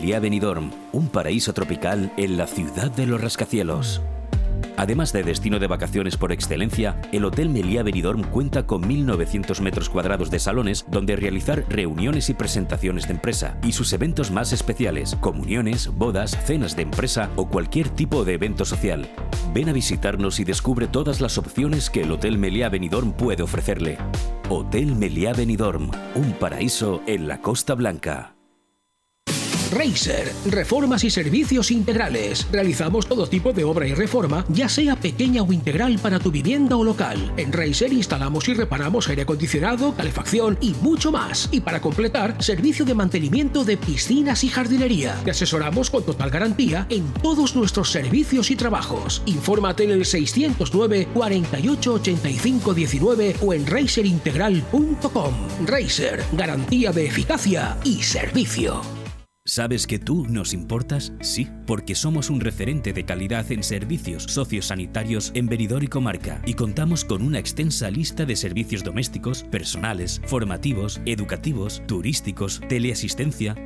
Meliá 0.00 0.18
Benidorm, 0.18 0.70
un 0.92 1.08
paraíso 1.08 1.52
tropical 1.52 2.10
en 2.16 2.38
la 2.38 2.46
ciudad 2.46 2.90
de 2.90 3.04
los 3.04 3.20
rascacielos. 3.20 4.00
Además 4.78 5.12
de 5.12 5.22
destino 5.22 5.58
de 5.58 5.66
vacaciones 5.66 6.16
por 6.16 6.32
excelencia, 6.32 6.98
el 7.12 7.26
Hotel 7.26 7.50
Meliá 7.50 7.82
Benidorm 7.82 8.22
cuenta 8.22 8.66
con 8.66 8.82
1.900 8.84 9.60
metros 9.60 9.90
cuadrados 9.90 10.30
de 10.30 10.38
salones 10.38 10.86
donde 10.88 11.16
realizar 11.16 11.66
reuniones 11.68 12.30
y 12.30 12.34
presentaciones 12.34 13.08
de 13.08 13.12
empresa 13.12 13.58
y 13.62 13.72
sus 13.72 13.92
eventos 13.92 14.30
más 14.30 14.54
especiales, 14.54 15.16
comuniones, 15.20 15.88
bodas, 15.88 16.30
cenas 16.46 16.76
de 16.76 16.82
empresa 16.84 17.28
o 17.36 17.50
cualquier 17.50 17.90
tipo 17.90 18.24
de 18.24 18.32
evento 18.32 18.64
social. 18.64 19.06
Ven 19.52 19.68
a 19.68 19.74
visitarnos 19.74 20.40
y 20.40 20.44
descubre 20.44 20.86
todas 20.86 21.20
las 21.20 21.36
opciones 21.36 21.90
que 21.90 22.04
el 22.04 22.12
Hotel 22.12 22.38
Meliá 22.38 22.70
Benidorm 22.70 23.12
puede 23.12 23.42
ofrecerle. 23.42 23.98
Hotel 24.48 24.96
Meliá 24.96 25.34
Benidorm, 25.34 25.90
un 26.14 26.32
paraíso 26.32 27.02
en 27.06 27.28
la 27.28 27.42
Costa 27.42 27.74
Blanca. 27.74 28.39
Racer, 29.70 30.32
reformas 30.46 31.04
y 31.04 31.10
servicios 31.10 31.70
integrales. 31.70 32.46
Realizamos 32.50 33.06
todo 33.06 33.28
tipo 33.28 33.52
de 33.52 33.64
obra 33.64 33.86
y 33.86 33.94
reforma, 33.94 34.44
ya 34.48 34.68
sea 34.68 34.96
pequeña 34.96 35.42
o 35.42 35.52
integral 35.52 35.98
para 36.00 36.18
tu 36.18 36.30
vivienda 36.30 36.76
o 36.76 36.84
local. 36.84 37.32
En 37.36 37.52
Racer 37.52 37.92
instalamos 37.92 38.48
y 38.48 38.54
reparamos 38.54 39.08
aire 39.08 39.22
acondicionado, 39.22 39.94
calefacción 39.94 40.58
y 40.60 40.74
mucho 40.82 41.12
más. 41.12 41.48
Y 41.52 41.60
para 41.60 41.80
completar, 41.80 42.42
servicio 42.42 42.84
de 42.84 42.94
mantenimiento 42.94 43.64
de 43.64 43.76
piscinas 43.76 44.42
y 44.44 44.48
jardinería. 44.48 45.14
Te 45.24 45.30
asesoramos 45.30 45.90
con 45.90 46.02
total 46.02 46.30
garantía 46.30 46.86
en 46.90 47.12
todos 47.14 47.54
nuestros 47.54 47.90
servicios 47.90 48.50
y 48.50 48.56
trabajos. 48.56 49.22
Infórmate 49.26 49.84
en 49.84 49.92
el 49.92 50.04
609 50.04 51.08
48 51.14 51.94
85 51.94 52.74
19 52.74 53.36
o 53.40 53.54
en 53.54 53.66
racerintegral.com. 53.66 55.34
Racer, 55.66 56.24
garantía 56.32 56.92
de 56.92 57.06
eficacia 57.06 57.76
y 57.84 58.02
servicio. 58.02 58.99
¿Sabes 59.50 59.88
que 59.88 59.98
tú 59.98 60.28
nos 60.28 60.52
importas? 60.52 61.12
Sí, 61.20 61.48
porque 61.66 61.96
somos 61.96 62.30
un 62.30 62.38
referente 62.38 62.92
de 62.92 63.04
calidad 63.04 63.50
en 63.50 63.64
servicios 63.64 64.22
sociosanitarios 64.28 65.32
en 65.34 65.48
Benidorm 65.48 65.82
y 65.82 65.88
comarca 65.88 66.40
y 66.46 66.54
contamos 66.54 67.04
con 67.04 67.20
una 67.20 67.40
extensa 67.40 67.90
lista 67.90 68.24
de 68.24 68.36
servicios 68.36 68.84
domésticos, 68.84 69.42
personales, 69.42 70.22
formativos, 70.26 71.00
educativos, 71.04 71.82
turísticos, 71.88 72.60
teleasistencia. 72.68 73.56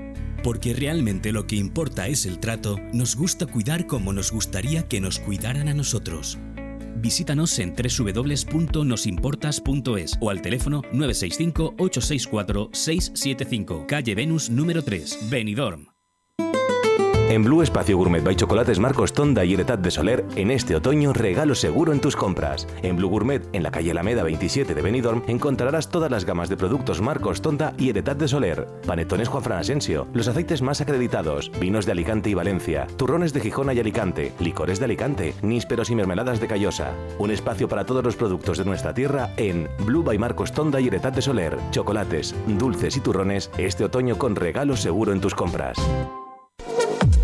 Porque 0.42 0.72
realmente 0.72 1.32
lo 1.32 1.46
que 1.46 1.56
importa 1.56 2.08
es 2.08 2.24
el 2.24 2.38
trato, 2.38 2.78
nos 2.94 3.14
gusta 3.14 3.44
cuidar 3.44 3.86
como 3.86 4.14
nos 4.14 4.32
gustaría 4.32 4.88
que 4.88 5.02
nos 5.02 5.18
cuidaran 5.18 5.68
a 5.68 5.74
nosotros. 5.74 6.38
Visítanos 6.96 7.58
en 7.58 7.74
www.nosimportas.es 7.74 10.18
o 10.20 10.30
al 10.30 10.40
teléfono 10.42 10.82
965-864-675, 10.92 13.86
calle 13.86 14.14
Venus 14.14 14.50
número 14.50 14.82
3, 14.82 15.30
Benidorm. 15.30 15.93
En 17.34 17.42
Blue 17.42 17.62
Espacio 17.62 17.96
Gourmet 17.96 18.22
by 18.22 18.36
Chocolates 18.36 18.78
Marcos 18.78 19.12
Tonda 19.12 19.44
y 19.44 19.54
Heretat 19.54 19.80
de 19.80 19.90
Soler, 19.90 20.24
en 20.36 20.52
este 20.52 20.76
otoño 20.76 21.12
regalo 21.12 21.56
seguro 21.56 21.92
en 21.92 22.00
tus 22.00 22.14
compras. 22.14 22.68
En 22.80 22.96
Blue 22.96 23.08
Gourmet, 23.08 23.42
en 23.52 23.64
la 23.64 23.72
calle 23.72 23.90
Alameda 23.90 24.22
27 24.22 24.72
de 24.72 24.80
Benidorm, 24.80 25.24
encontrarás 25.26 25.88
todas 25.88 26.12
las 26.12 26.24
gamas 26.24 26.48
de 26.48 26.56
productos 26.56 27.00
Marcos 27.00 27.42
Tonda 27.42 27.74
y 27.76 27.88
Heretat 27.88 28.18
de 28.18 28.28
Soler, 28.28 28.68
panetones 28.86 29.26
Juan 29.26 29.42
Fran 29.42 29.58
Asensio, 29.58 30.06
los 30.12 30.28
aceites 30.28 30.62
más 30.62 30.80
acreditados, 30.80 31.50
vinos 31.58 31.86
de 31.86 31.90
Alicante 31.90 32.30
y 32.30 32.34
Valencia, 32.34 32.86
turrones 32.96 33.32
de 33.32 33.40
Gijona 33.40 33.74
y 33.74 33.80
Alicante, 33.80 34.32
licores 34.38 34.78
de 34.78 34.84
Alicante, 34.84 35.34
nísperos 35.42 35.90
y 35.90 35.96
mermeladas 35.96 36.38
de 36.38 36.46
Callosa. 36.46 36.92
Un 37.18 37.32
espacio 37.32 37.66
para 37.66 37.84
todos 37.84 38.04
los 38.04 38.14
productos 38.14 38.58
de 38.58 38.64
nuestra 38.64 38.94
tierra 38.94 39.34
en 39.38 39.68
Blue 39.84 40.04
by 40.04 40.18
Marcos 40.18 40.52
Tonda 40.52 40.80
y 40.80 40.86
Heretat 40.86 41.16
de 41.16 41.22
Soler, 41.22 41.58
chocolates, 41.72 42.32
dulces 42.46 42.96
y 42.96 43.00
turrones 43.00 43.50
este 43.58 43.82
otoño 43.82 44.18
con 44.18 44.36
regalo 44.36 44.76
seguro 44.76 45.12
en 45.12 45.20
tus 45.20 45.34
compras. 45.34 45.76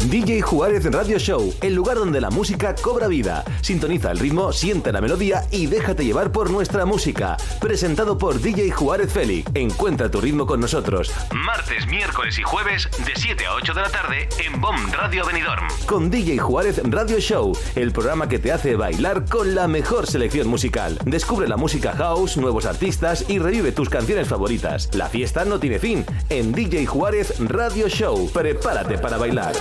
DJ 0.08 0.40
Juárez 0.40 0.84
Radio 0.90 1.18
Show, 1.18 1.54
el 1.60 1.74
lugar 1.74 1.98
donde 1.98 2.20
la 2.20 2.30
música 2.30 2.74
cobra 2.74 3.06
vida. 3.06 3.44
Sintoniza 3.60 4.10
el 4.10 4.18
ritmo, 4.18 4.52
siente 4.52 4.90
la 4.92 5.00
melodía 5.00 5.46
y 5.50 5.66
déjate 5.66 6.04
llevar 6.04 6.32
por 6.32 6.50
nuestra 6.50 6.86
música. 6.86 7.36
Presentado 7.60 8.16
por 8.16 8.40
DJ 8.40 8.70
Juárez 8.70 9.12
Félix. 9.12 9.50
Encuentra 9.54 10.10
tu 10.10 10.20
ritmo 10.20 10.46
con 10.46 10.58
nosotros. 10.58 11.12
Martes, 11.32 11.86
miércoles 11.86 12.38
y 12.38 12.42
jueves 12.42 12.88
de 13.04 13.12
7 13.14 13.46
a 13.46 13.54
8 13.54 13.74
de 13.74 13.80
la 13.80 13.90
tarde 13.90 14.28
en 14.44 14.60
BOM 14.60 14.90
Radio 14.92 15.26
Benidorm. 15.26 15.68
Con 15.86 16.10
DJ 16.10 16.38
Juárez 16.38 16.80
Radio 16.84 17.20
Show, 17.20 17.52
el 17.76 17.92
programa 17.92 18.28
que 18.28 18.38
te 18.38 18.52
hace 18.52 18.76
bailar 18.76 19.26
con 19.26 19.54
la 19.54 19.68
mejor 19.68 20.06
selección 20.06 20.48
musical. 20.48 20.98
Descubre 21.04 21.46
la 21.46 21.56
música 21.56 21.92
house, 21.92 22.36
nuevos 22.36 22.64
artistas 22.64 23.26
y 23.28 23.38
revive 23.38 23.70
tus 23.72 23.90
canciones 23.90 24.28
favoritas. 24.28 24.88
La 24.94 25.08
fiesta 25.08 25.44
no 25.44 25.60
tiene 25.60 25.78
fin 25.78 26.04
en 26.30 26.52
DJ 26.52 26.86
Juárez 26.86 27.34
Radio 27.38 27.88
Show. 27.88 28.30
Prepárate 28.32 28.98
para 28.98 29.18
bailar. 29.18 29.52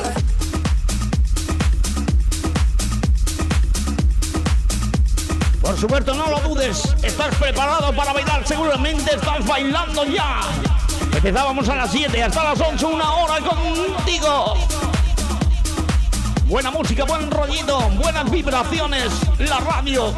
Supuesto, 5.79 6.13
no 6.13 6.29
lo 6.29 6.39
dudes. 6.41 6.83
Estás 7.01 7.33
preparado 7.35 7.93
para 7.95 8.11
bailar. 8.11 8.45
Seguramente 8.45 9.15
estás 9.15 9.45
bailando 9.45 10.03
ya. 10.03 10.41
Empezábamos 11.15 11.69
a 11.69 11.75
las 11.75 11.91
7 11.91 12.21
hasta 12.21 12.43
las 12.43 12.59
8, 12.59 12.87
una 12.87 13.11
hora 13.13 13.39
contigo. 13.39 14.55
Buena 16.47 16.71
música, 16.71 17.05
buen 17.05 17.31
rollito, 17.31 17.79
buenas 18.01 18.29
vibraciones. 18.29 19.11
La 19.39 19.59
radio 19.59 20.13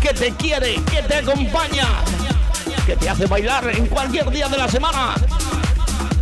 que 0.00 0.12
te 0.12 0.32
quiere, 0.32 0.82
que 0.90 1.02
te 1.02 1.16
acompaña, 1.16 1.86
que 2.84 2.96
te 2.96 3.08
hace 3.08 3.26
bailar 3.26 3.68
en 3.70 3.86
cualquier 3.86 4.28
día 4.30 4.48
de 4.48 4.58
la 4.58 4.68
semana. 4.68 5.14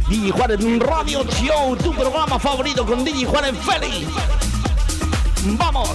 Digi 0.09 0.31
Juárez 0.31 0.61
Radio 0.81 1.25
Show, 1.25 1.77
tu 1.77 1.95
programa 1.95 2.39
favorito 2.39 2.85
con 2.85 3.05
Digi 3.05 3.25
Juárez 3.25 3.55
Félix. 3.65 4.09
Vamos. 5.57 5.91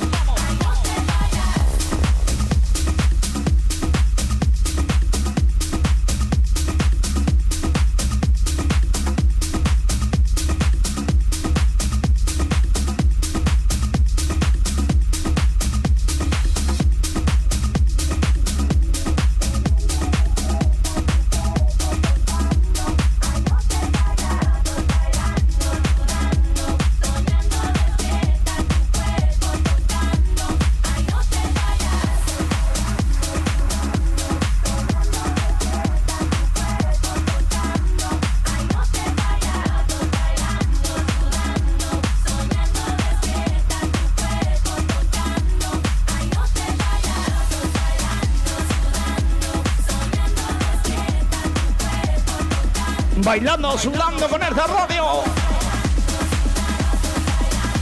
Bailando, 53.39 53.77
sudando 53.77 54.27
con 54.27 54.43
esta 54.43 54.67
radio. 54.67 55.23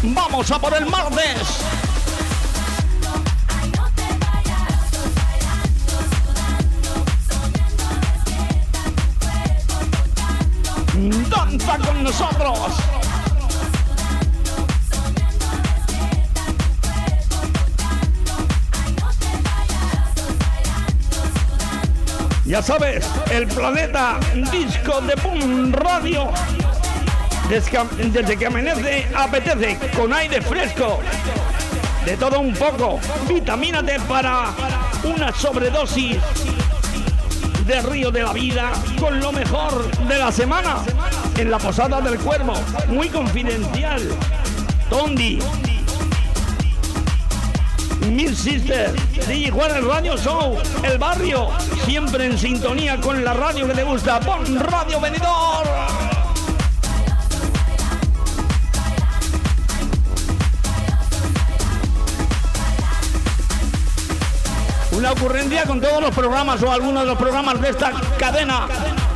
Vamos 0.04 0.52
a 0.52 0.60
por 0.60 0.74
el 0.76 0.86
martes. 0.86 1.48
Danza 11.30 11.78
con 11.80 12.04
nosotros. 12.04 12.87
Ya 22.58 22.64
sabes, 22.64 23.08
el 23.30 23.46
planeta 23.46 24.18
disco 24.52 25.00
de 25.02 25.14
Boom 25.22 25.72
Radio. 25.74 26.32
Desde 27.48 28.36
que 28.36 28.48
amanece, 28.48 29.08
apetece 29.16 29.78
con 29.96 30.12
aire 30.12 30.42
fresco. 30.42 31.00
De 32.04 32.18
todo 32.18 32.40
un 32.40 32.56
poco. 32.56 33.00
Vitamínate 33.30 34.00
para 34.10 34.56
una 35.04 35.32
sobredosis 35.34 36.18
de 37.68 37.82
Río 37.84 38.10
de 38.10 38.24
la 38.24 38.34
Vida 38.34 38.72
con 39.00 39.20
lo 39.20 39.32
mejor 39.32 39.92
de 40.08 40.18
la 40.18 40.32
semana 40.32 40.78
en 41.38 41.52
la 41.52 41.60
Posada 41.60 42.02
del 42.02 42.18
Cuervo. 42.18 42.56
Muy 42.88 43.10
confidencial. 43.10 44.02
Tondi. 44.90 45.38
Mil 48.16 48.36
Sister, 48.36 48.94
DJ 49.28 49.52
el 49.76 49.88
Radio 49.88 50.18
Show, 50.18 50.58
El 50.84 50.98
Barrio, 50.98 51.50
siempre 51.86 52.26
en 52.26 52.38
sintonía 52.38 53.00
con 53.00 53.24
la 53.24 53.34
radio 53.34 53.68
que 53.68 53.74
te 53.74 53.84
gusta, 53.84 54.20
Pon 54.20 54.60
Radio 54.60 55.00
Venidor. 55.00 55.68
Una 64.92 65.12
ocurrencia 65.12 65.66
con 65.66 65.82
todos 65.82 66.02
los 66.02 66.12
programas 66.12 66.62
o 66.64 66.72
algunos 66.72 67.04
de 67.04 67.10
los 67.10 67.18
programas 67.18 67.62
de 67.62 67.70
esta 67.70 67.92
cadena 68.18 68.68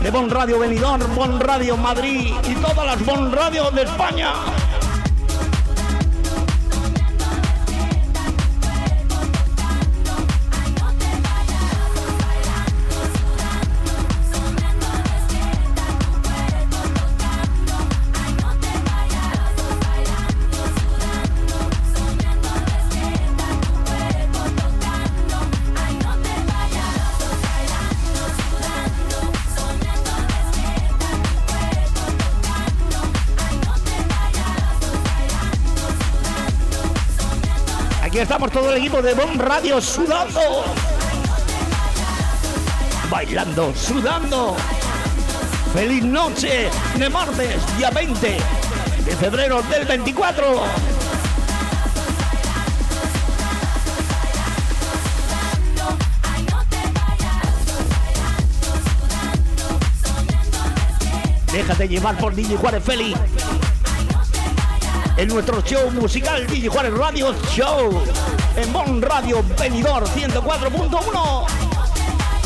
de 0.01 0.11
Bon 0.11 0.29
Radio 0.29 0.59
Venidor, 0.59 1.07
Bon 1.15 1.39
Radio 1.39 1.77
Madrid 1.77 2.33
y 2.47 2.55
todas 2.55 2.85
las 2.85 3.05
Bon 3.05 3.31
Radio 3.31 3.71
de 3.71 3.83
España. 3.83 4.33
El 38.71 38.77
equipo 38.77 39.01
de 39.01 39.13
Bon 39.13 39.37
Radio 39.37 39.81
sudando. 39.81 40.39
Bailando, 43.09 43.73
sudando. 43.75 44.55
Feliz 45.73 46.03
noche 46.03 46.69
de 46.97 47.09
martes, 47.09 47.77
día 47.77 47.89
20 47.89 48.37
de 49.05 49.15
febrero 49.17 49.61
del 49.63 49.85
24. 49.85 50.63
Déjate 61.51 61.87
llevar 61.89 62.17
por 62.17 62.33
DJ 62.33 62.55
Juárez 62.55 62.83
Félix 62.83 63.19
en 65.17 65.27
nuestro 65.27 65.61
show 65.61 65.91
musical 65.91 66.47
DJ 66.47 66.69
Juárez 66.69 66.93
Radio 66.93 67.35
Show 67.53 68.01
en 68.55 68.73
Bon 68.73 69.01
Radio 69.01 69.43
Venidor 69.59 70.07
104.1 70.07 71.45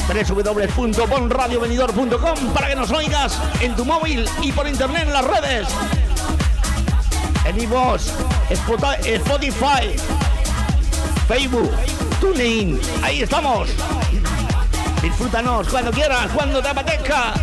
www.bonradiovenidor.com 0.08 2.53
para 2.53 2.68
que 2.68 2.76
nos 2.76 2.91
oigas 2.91 3.39
en 3.62 3.76
tu 3.76 3.84
móvil 3.86 4.30
y 4.41 4.51
por 4.51 4.68
internet 4.68 5.03
en 5.08 5.14
las 5.14 5.26
redes. 5.26 5.68
En 7.45 7.60
iVoox, 7.62 8.12
Spotify 8.49 9.95
Facebook, 11.28 11.72
TuneIn. 12.22 12.80
Ahí 13.03 13.22
estamos. 13.22 13.70
Disfrútanos 15.01 15.68
cuando 15.70 15.91
quieras, 15.91 16.30
cuando 16.34 16.62
te 16.62 16.68
apetezca 16.70 17.34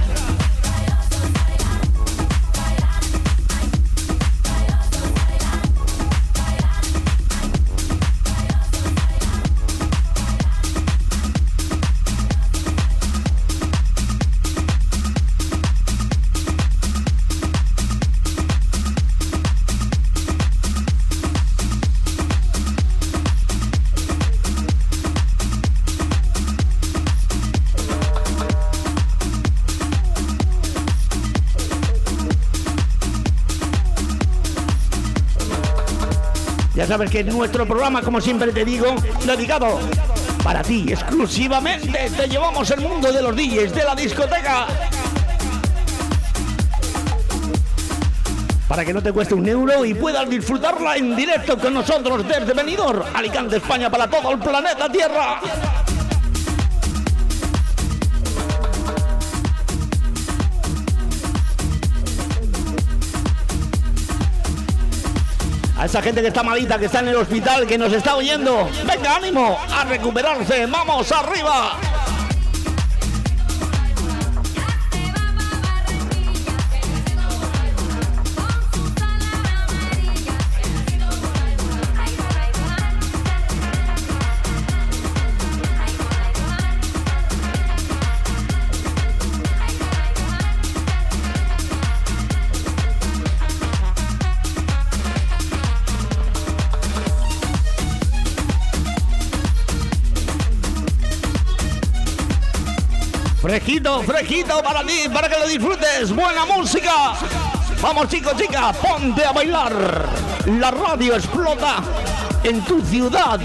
sabes 36.93 37.11
que 37.11 37.25
nuestro 37.25 37.65
programa, 37.65 38.03
como 38.03 38.21
siempre 38.21 38.53
te 38.53 38.67
digo, 38.67 38.95
dedicado 39.25 39.81
para 40.45 40.61
ti 40.63 40.85
exclusivamente. 40.91 42.11
Te 42.15 42.29
llevamos 42.29 42.71
el 42.71 42.83
mundo 42.83 43.11
de 43.11 43.23
los 43.23 43.35
DJs, 43.35 43.75
de 43.75 43.83
la 43.83 43.95
discoteca. 43.95 44.67
Para 48.69 48.85
que 48.85 48.93
no 48.93 49.03
te 49.03 49.11
cueste 49.11 49.33
un 49.33 49.49
euro 49.49 49.87
y 49.87 49.95
puedas 49.95 50.29
disfrutarla 50.29 50.99
en 50.99 51.17
directo 51.17 51.57
con 51.57 51.73
nosotros 51.73 52.29
desde 52.29 52.53
Benidorm, 52.53 53.03
Alicante, 53.15 53.57
España, 53.57 53.89
para 53.89 54.07
todo 54.07 54.31
el 54.31 54.39
planeta 54.39 54.87
Tierra. 54.93 55.41
A 65.83 65.87
esa 65.87 66.01
gente 66.01 66.23
que 66.23 66.29
está 66.29 66.45
malita, 66.45 66.79
que 66.79 66.85
está 66.85 67.01
en 67.01 67.09
el 67.09 67.17
hospital, 67.17 67.67
que 67.67 67.77
nos 67.77 67.93
está 67.93 68.15
oyendo. 68.15 68.71
Venga, 68.87 69.17
ánimo, 69.17 69.59
a 69.69 69.83
recuperarse. 69.85 70.65
Vamos 70.67 71.11
arriba. 71.11 71.92
Fresquito, 103.83 104.63
para 104.63 104.85
ti, 104.85 105.09
para 105.13 105.29
que 105.29 105.39
lo 105.41 105.47
disfrutes. 105.49 106.13
Buena 106.15 106.47
música. 106.47 107.15
Vamos 107.81 108.09
chicos, 108.09 108.37
chicas, 108.37 108.77
ponte 108.77 109.25
a 109.25 109.33
bailar. 109.33 109.73
La 110.47 110.71
radio 110.71 111.17
explota 111.17 111.83
en 112.45 112.65
tu 112.65 112.81
ciudad. 112.81 113.41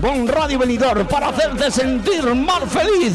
Bon 0.00 0.26
Radio 0.26 0.58
Venidor 0.58 1.06
para 1.06 1.28
hacerte 1.28 1.70
sentir 1.70 2.24
más 2.34 2.62
feliz. 2.70 3.12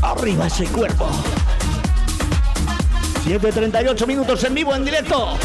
Arriba 0.00 0.46
ese 0.46 0.64
cuerpo. 0.68 1.10
7.38 3.26 4.06
minutos 4.06 4.44
en 4.44 4.54
vivo, 4.54 4.72
en 4.72 4.84
directo. 4.84 5.36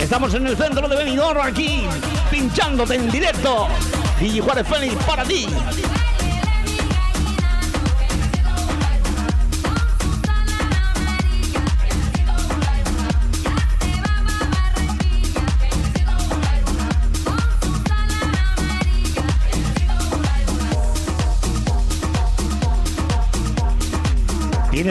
Estamos 0.00 0.34
en 0.34 0.48
el 0.48 0.56
centro 0.56 0.88
de 0.88 0.96
Benidorm, 0.96 1.40
aquí, 1.40 1.86
pinchándote 2.32 2.96
en 2.96 3.08
directo. 3.12 3.68
Y 4.20 4.40
Juárez 4.40 4.66
Félix 4.66 4.96
para 5.04 5.22
ti. 5.22 5.46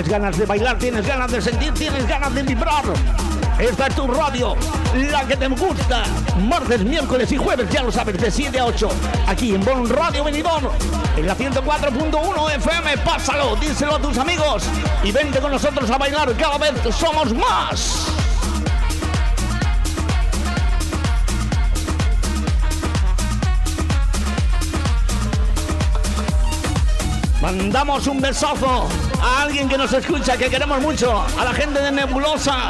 Tienes 0.02 0.20
ganas 0.20 0.38
de 0.40 0.46
bailar, 0.48 0.80
tienes 0.80 1.06
ganas 1.06 1.32
de 1.32 1.40
sentir, 1.40 1.72
tienes 1.76 2.08
ganas 2.08 2.34
de 2.34 2.42
vibrar. 2.42 2.84
Esta 3.60 3.86
es 3.86 3.96
tu 3.96 4.08
radio, 4.08 4.56
la 4.96 5.28
que 5.28 5.38
te 5.38 5.48
gusta. 5.48 6.06
Martes, 6.40 6.84
miércoles 6.84 7.32
y 7.32 7.38
jueves, 7.38 7.70
ya 7.70 7.84
lo 7.84 7.92
sabes, 7.92 8.20
de 8.20 8.32
7 8.32 8.58
a 8.58 8.66
8. 8.66 8.90
Aquí 9.28 9.54
en 9.54 9.64
Bon 9.64 9.88
Radio 9.88 10.24
Venidor, 10.24 10.72
en 11.16 11.28
la 11.28 11.38
104.1 11.38 12.52
FM. 12.56 12.98
Pásalo, 12.98 13.56
díselo 13.58 13.98
a 13.98 14.00
tus 14.00 14.18
amigos 14.18 14.64
y 15.04 15.12
vente 15.12 15.40
con 15.40 15.52
nosotros 15.52 15.88
a 15.92 16.00
bailar. 16.00 16.36
Cada 16.36 16.58
vez 16.58 16.74
somos 16.96 17.32
más. 17.36 18.08
Mandamos 27.40 28.08
un 28.08 28.20
besazo 28.20 28.88
a 29.22 29.44
alguien 29.44 29.70
que 29.70 29.78
nos 29.78 29.94
escucha, 29.94 30.38
que 30.38 30.50
queremos 30.50 30.82
mucho, 30.82 31.24
a 31.40 31.46
la 31.46 31.54
gente 31.54 31.80
de 31.80 31.92
Nebulosa. 31.92 32.70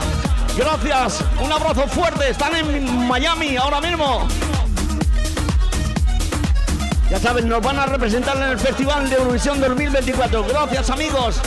Gracias, 0.57 1.23
un 1.41 1.51
abrazo 1.51 1.87
fuerte, 1.87 2.29
están 2.29 2.55
en 2.55 3.07
Miami 3.07 3.55
ahora 3.55 3.79
mismo. 3.79 4.27
Ya 7.09 7.19
saben, 7.19 7.49
nos 7.49 7.61
van 7.61 7.79
a 7.79 7.85
representar 7.85 8.37
en 8.37 8.43
el 8.43 8.59
Festival 8.59 9.09
de 9.09 9.15
Eurovisión 9.15 9.59
2024. 9.59 10.45
Gracias 10.45 10.89
amigos. 10.89 11.41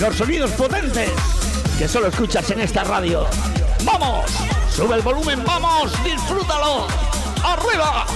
Los 0.00 0.16
sonidos 0.16 0.50
potentes 0.52 1.10
que 1.78 1.88
solo 1.88 2.08
escuchas 2.08 2.50
en 2.50 2.60
esta 2.60 2.84
radio. 2.84 3.26
¡Vamos! 3.84 4.30
Sube 4.70 4.96
el 4.96 5.02
volumen, 5.02 5.42
vamos, 5.44 5.92
disfrútalo. 6.04 6.86
¡Arriba! 7.42 8.06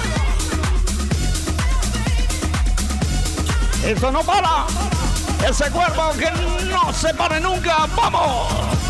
Esto 3.84 4.12
no 4.12 4.22
para. 4.22 4.66
Ese 5.48 5.70
cuerpo 5.70 6.10
que 6.18 6.30
no 6.66 6.92
se 6.92 7.14
pare 7.14 7.40
nunca. 7.40 7.86
¡Vamos! 7.96 8.89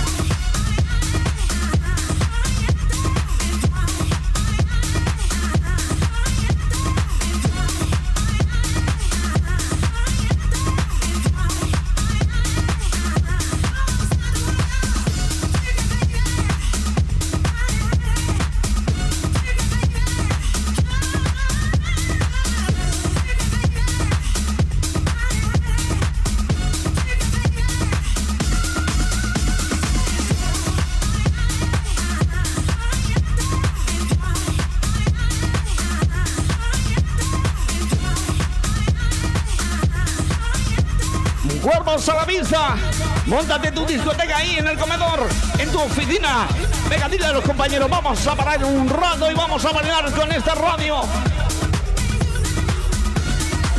Móntate 43.26 43.70
tu 43.70 43.84
discoteca 43.84 44.38
ahí 44.38 44.56
en 44.56 44.66
el 44.66 44.78
comedor, 44.78 45.28
en 45.58 45.70
tu 45.70 45.78
oficina. 45.78 46.48
Venga, 46.88 47.06
dile 47.08 47.26
a 47.26 47.32
los 47.32 47.44
compañeros, 47.44 47.90
vamos 47.90 48.26
a 48.26 48.34
parar 48.34 48.64
un 48.64 48.88
rato 48.88 49.30
y 49.30 49.34
vamos 49.34 49.62
a 49.64 49.72
bailar 49.72 50.10
con 50.12 50.32
esta 50.32 50.54
radio. 50.54 51.02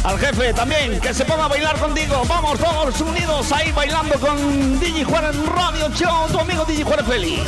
Al 0.03 0.19
jefe 0.19 0.53
también, 0.53 0.99
que 1.01 1.11
se 1.11 1.25
ponga 1.25 1.45
a 1.45 1.47
bailar 1.47 1.77
contigo. 1.79 2.21
Vamos 2.27 2.59
todos 2.59 3.01
unidos 3.01 3.51
ahí 3.51 3.71
bailando 3.71 4.19
con 4.19 4.79
Digi 4.79 5.03
Juárez 5.03 5.35
Radio 5.47 5.89
Show, 5.95 6.27
tu 6.31 6.39
amigo 6.39 6.63
Digi 6.65 6.83
Juárez 6.83 7.05
Feli. 7.07 7.43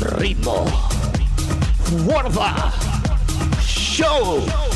Ritmo. 0.00 0.64
Fuerza. 2.06 2.72
Show. 3.62 4.69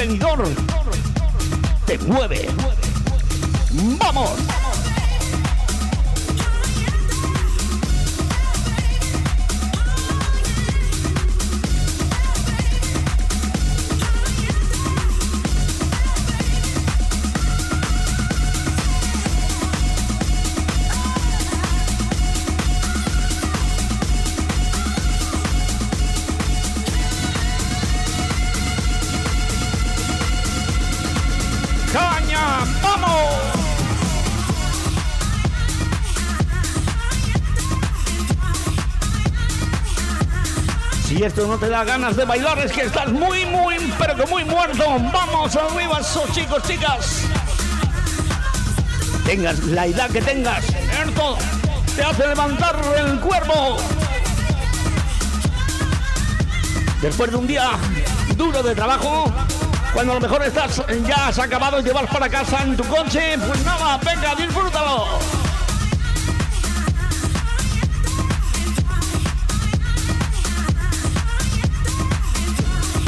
Venidor. 0.00 0.48
Te 1.84 1.98
mueve. 1.98 2.48
Vamos. 3.98 4.30
Esto 41.30 41.46
no 41.46 41.56
te 41.58 41.68
da 41.68 41.84
ganas 41.84 42.16
de 42.16 42.24
bailar 42.24 42.58
es 42.58 42.72
que 42.72 42.82
estás 42.82 43.08
muy, 43.12 43.46
muy, 43.46 43.76
pero 44.00 44.16
que 44.16 44.26
muy 44.26 44.44
muerto. 44.44 44.84
Vamos 45.12 45.54
arriba, 45.54 46.00
esos 46.00 46.28
chicos, 46.32 46.60
chicas. 46.64 47.22
Tengas 49.24 49.60
la 49.66 49.86
edad 49.86 50.10
que 50.10 50.20
tengas, 50.20 50.64
esto 50.64 51.38
te 51.94 52.02
hace 52.02 52.26
levantar 52.26 52.74
el 52.98 53.20
cuerpo. 53.20 53.76
Después 57.00 57.30
de 57.30 57.36
un 57.36 57.46
día 57.46 57.70
duro 58.36 58.60
de 58.64 58.74
trabajo, 58.74 59.32
cuando 59.92 60.12
a 60.12 60.14
lo 60.16 60.20
mejor 60.20 60.42
estás 60.42 60.82
ya 61.06 61.28
has 61.28 61.38
acabado 61.38 61.78
y 61.78 61.84
te 61.84 61.92
vas 61.92 62.10
para 62.10 62.28
casa 62.28 62.60
en 62.64 62.76
tu 62.76 62.82
coche, 62.84 63.38
pues 63.38 63.64
nada, 63.64 63.98
venga, 63.98 64.34
disfrútalo. 64.34 65.39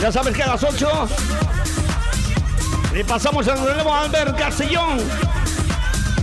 Ya 0.03 0.11
sabes 0.11 0.37
que 0.37 0.43
a 0.43 0.49
las 0.49 0.65
8 0.65 1.09
le 2.93 3.05
pasamos 3.05 3.47
el 3.47 3.57
relevo 3.57 3.95
a 3.95 4.01
Albert 4.01 4.37
Castellón, 4.37 4.99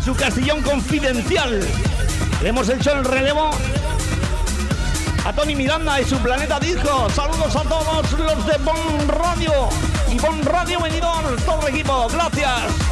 su 0.03 0.13
Castellón 0.13 0.61
confidencial. 0.63 1.65
Le 2.41 2.49
hemos 2.49 2.67
hecho 2.67 2.91
el 2.91 3.05
relevo 3.05 3.51
a 5.25 5.31
Tony 5.31 5.55
Miranda 5.55 6.01
y 6.01 6.03
su 6.03 6.17
Planeta 6.17 6.59
Disco. 6.59 7.09
Saludos 7.15 7.55
a 7.55 7.61
todos 7.61 8.11
los 8.19 8.45
de 8.45 8.57
Bon 8.65 9.07
Radio 9.07 9.69
y 10.11 10.19
Bon 10.19 10.43
Radio 10.43 10.81
Venidor, 10.81 11.37
todo 11.45 11.65
el 11.65 11.73
equipo. 11.73 12.09
Gracias. 12.09 12.88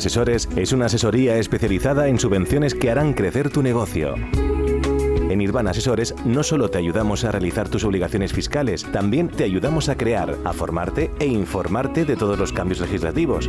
Asesores 0.00 0.48
es 0.56 0.72
una 0.72 0.86
asesoría 0.86 1.36
especializada 1.36 2.08
en 2.08 2.18
subvenciones 2.18 2.74
que 2.74 2.90
harán 2.90 3.12
crecer 3.12 3.50
tu 3.50 3.62
negocio. 3.62 4.14
En 4.14 5.36
Nirvana 5.36 5.72
Asesores 5.72 6.14
no 6.24 6.42
solo 6.42 6.70
te 6.70 6.78
ayudamos 6.78 7.24
a 7.24 7.32
realizar 7.32 7.68
tus 7.68 7.84
obligaciones 7.84 8.32
fiscales, 8.32 8.90
también 8.92 9.28
te 9.28 9.44
ayudamos 9.44 9.90
a 9.90 9.98
crear, 9.98 10.38
a 10.42 10.54
formarte 10.54 11.10
e 11.18 11.26
informarte 11.26 12.06
de 12.06 12.16
todos 12.16 12.38
los 12.38 12.50
cambios 12.50 12.80
legislativos. 12.80 13.46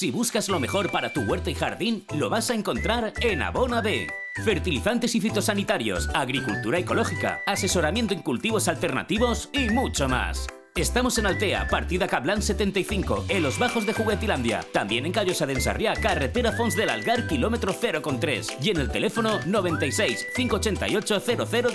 Si 0.00 0.10
buscas 0.10 0.48
lo 0.48 0.58
mejor 0.58 0.90
para 0.90 1.12
tu 1.12 1.20
huerta 1.20 1.50
y 1.50 1.54
jardín, 1.54 2.06
lo 2.16 2.30
vas 2.30 2.48
a 2.48 2.54
encontrar 2.54 3.12
en 3.20 3.42
Abona 3.42 3.82
B. 3.82 4.06
Fertilizantes 4.42 5.14
y 5.14 5.20
fitosanitarios, 5.20 6.08
agricultura 6.14 6.78
ecológica, 6.78 7.42
asesoramiento 7.46 8.14
en 8.14 8.22
cultivos 8.22 8.66
alternativos 8.68 9.50
y 9.52 9.68
mucho 9.68 10.08
más. 10.08 10.46
Estamos 10.74 11.18
en 11.18 11.26
Altea, 11.26 11.68
partida 11.68 12.08
Cablan 12.08 12.40
75, 12.40 13.26
en 13.28 13.42
los 13.42 13.58
bajos 13.58 13.84
de 13.84 13.92
Juguetilandia. 13.92 14.64
También 14.72 15.04
en 15.04 15.12
Callosa 15.12 15.44
de 15.44 15.52
Ensarriá, 15.52 15.92
carretera 15.92 16.52
Fons 16.52 16.76
del 16.76 16.88
Algar, 16.88 17.28
kilómetro 17.28 17.74
0,3. 17.74 18.56
Y 18.62 18.70
en 18.70 18.78
el 18.78 18.90
teléfono 18.90 19.38
96 19.44 20.28
588 20.34 21.22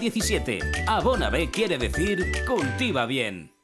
0017. 0.01 0.85
Abona 0.87 1.29
B 1.29 1.51
quiere 1.51 1.77
decir 1.77 2.43
cultiva 2.47 3.05
bien. 3.05 3.54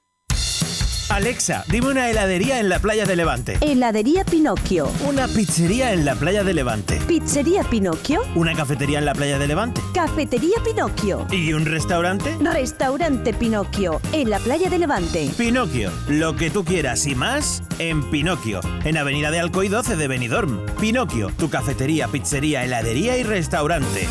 Alexa, 1.12 1.66
dime 1.68 1.90
una 1.90 2.10
heladería 2.10 2.62
en 2.62 2.70
la 2.70 2.80
playa 2.80 3.06
de 3.06 3.18
Levante. 3.18 3.58
Heladería 3.60 4.24
Pinocchio. 4.24 4.90
Una 5.06 5.28
pizzería 5.28 5.92
en 5.92 6.06
la 6.06 6.16
playa 6.16 6.46
de 6.46 6.54
Levante. 6.54 7.02
Pizzería 7.06 7.64
Pinocchio. 7.64 8.22
Una 8.34 8.56
cafetería 8.56 9.00
en 9.00 9.04
la 9.04 9.14
playa 9.14 9.38
de 9.38 9.46
Levante. 9.46 9.82
Cafetería 9.94 10.56
Pinocchio. 10.64 11.28
¿Y 11.30 11.52
un 11.52 11.66
restaurante? 11.66 12.38
Restaurante 12.40 13.34
Pinocchio, 13.34 14.00
en 14.14 14.30
la 14.30 14.40
playa 14.40 14.70
de 14.70 14.80
Levante. 14.80 15.30
Pinocchio, 15.38 15.92
lo 16.08 16.38
que 16.38 16.50
tú 16.50 16.64
quieras 16.64 17.06
y 17.06 17.14
más 17.14 17.62
en 17.78 18.10
Pinocchio, 18.10 18.62
en 18.86 18.96
Avenida 18.96 19.32
de 19.32 19.42
Alcoy 19.42 19.68
12 19.68 19.98
de 19.98 20.08
Benidorm. 20.08 20.66
Pinocchio, 20.80 21.30
tu 21.38 21.50
cafetería, 21.50 22.08
pizzería, 22.08 22.64
heladería 22.64 23.18
y 23.18 23.24
restaurante. 23.24 24.08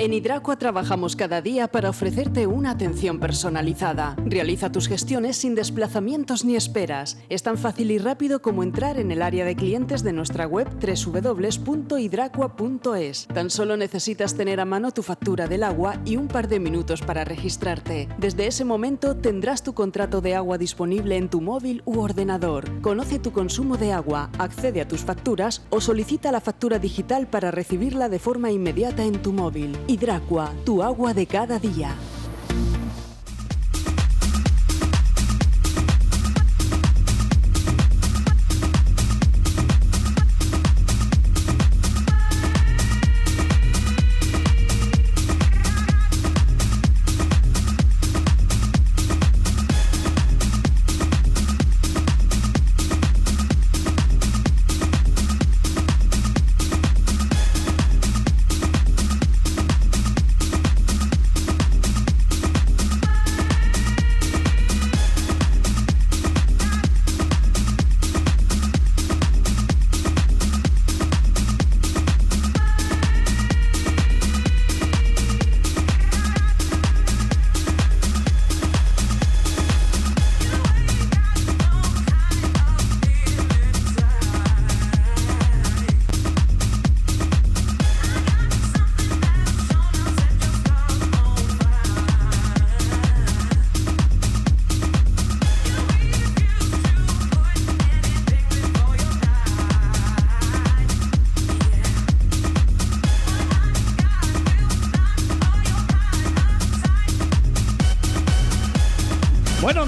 En 0.00 0.14
Hidracua 0.14 0.56
trabajamos 0.56 1.16
cada 1.16 1.42
día 1.42 1.66
para 1.66 1.90
ofrecerte 1.90 2.46
una 2.46 2.70
atención 2.70 3.18
personalizada. 3.18 4.14
Realiza 4.24 4.70
tus 4.70 4.86
gestiones 4.86 5.38
sin 5.38 5.56
desplazamientos 5.56 6.44
ni 6.44 6.54
esperas. 6.54 7.18
Es 7.28 7.42
tan 7.42 7.58
fácil 7.58 7.90
y 7.90 7.98
rápido 7.98 8.40
como 8.40 8.62
entrar 8.62 9.00
en 9.00 9.10
el 9.10 9.22
área 9.22 9.44
de 9.44 9.56
clientes 9.56 10.04
de 10.04 10.12
nuestra 10.12 10.46
web 10.46 10.68
www.hidracua.es. 10.80 13.26
Tan 13.26 13.50
solo 13.50 13.76
necesitas 13.76 14.36
tener 14.36 14.60
a 14.60 14.64
mano 14.64 14.92
tu 14.92 15.02
factura 15.02 15.48
del 15.48 15.64
agua 15.64 16.00
y 16.04 16.16
un 16.16 16.28
par 16.28 16.46
de 16.46 16.60
minutos 16.60 17.02
para 17.02 17.24
registrarte. 17.24 18.08
Desde 18.18 18.46
ese 18.46 18.64
momento 18.64 19.16
tendrás 19.16 19.64
tu 19.64 19.74
contrato 19.74 20.20
de 20.20 20.36
agua 20.36 20.58
disponible 20.58 21.16
en 21.16 21.28
tu 21.28 21.40
móvil 21.40 21.82
u 21.86 21.98
ordenador. 21.98 22.70
Conoce 22.82 23.18
tu 23.18 23.32
consumo 23.32 23.76
de 23.76 23.92
agua, 23.92 24.30
accede 24.38 24.80
a 24.80 24.86
tus 24.86 25.00
facturas 25.00 25.62
o 25.70 25.80
solicita 25.80 26.30
la 26.30 26.40
factura 26.40 26.78
digital 26.78 27.26
para 27.26 27.50
recibirla 27.50 28.08
de 28.08 28.20
forma 28.20 28.52
inmediata 28.52 29.02
en 29.02 29.20
tu 29.22 29.32
móvil. 29.32 29.76
Hidracua, 29.88 30.52
tu 30.66 30.82
agua 30.82 31.14
de 31.14 31.24
cada 31.24 31.58
día. 31.58 31.96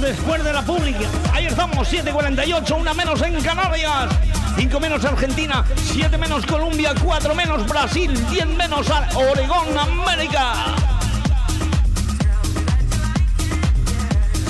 Después 0.00 0.42
de 0.42 0.52
la 0.52 0.62
pública, 0.62 1.00
ahí 1.32 1.44
estamos, 1.44 1.92
7.48, 1.92 2.80
una 2.80 2.94
menos 2.94 3.20
en 3.20 3.40
Canarias, 3.42 4.08
5 4.56 4.80
menos 4.80 5.04
Argentina, 5.04 5.62
7 5.76 6.16
menos 6.16 6.46
Colombia, 6.46 6.94
4 7.02 7.34
menos 7.34 7.66
Brasil, 7.66 8.10
10 8.30 8.46
menos 8.46 8.86
Oregón, 9.14 9.76
América. 9.78 10.74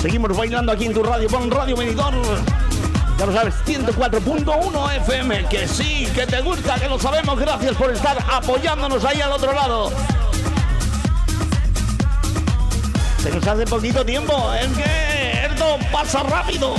Seguimos 0.01 0.35
bailando 0.35 0.71
aquí 0.71 0.85
en 0.85 0.93
tu 0.93 1.03
radio, 1.03 1.27
pon 1.27 1.51
Radio 1.51 1.75
Venidor. 1.75 2.13
Ya 3.19 3.25
lo 3.25 3.33
sabes, 3.33 3.53
104.1 3.65 4.95
FM, 4.95 5.45
que 5.49 5.67
sí, 5.67 6.07
que 6.15 6.25
te 6.25 6.39
gusta, 6.41 6.75
que 6.75 6.87
lo 6.87 6.97
sabemos. 6.97 7.37
Gracias 7.37 7.75
por 7.75 7.91
estar 7.91 8.17
apoyándonos 8.31 9.03
ahí 9.03 9.19
al 9.19 9.33
otro 9.33 9.51
lado. 9.53 9.91
Se 13.21 13.29
nos 13.29 13.45
hace 13.45 13.65
poquito 13.65 14.03
tiempo, 14.03 14.51
es 14.53 14.67
que 14.69 15.00
pasa 15.91 16.23
rápido. 16.23 16.75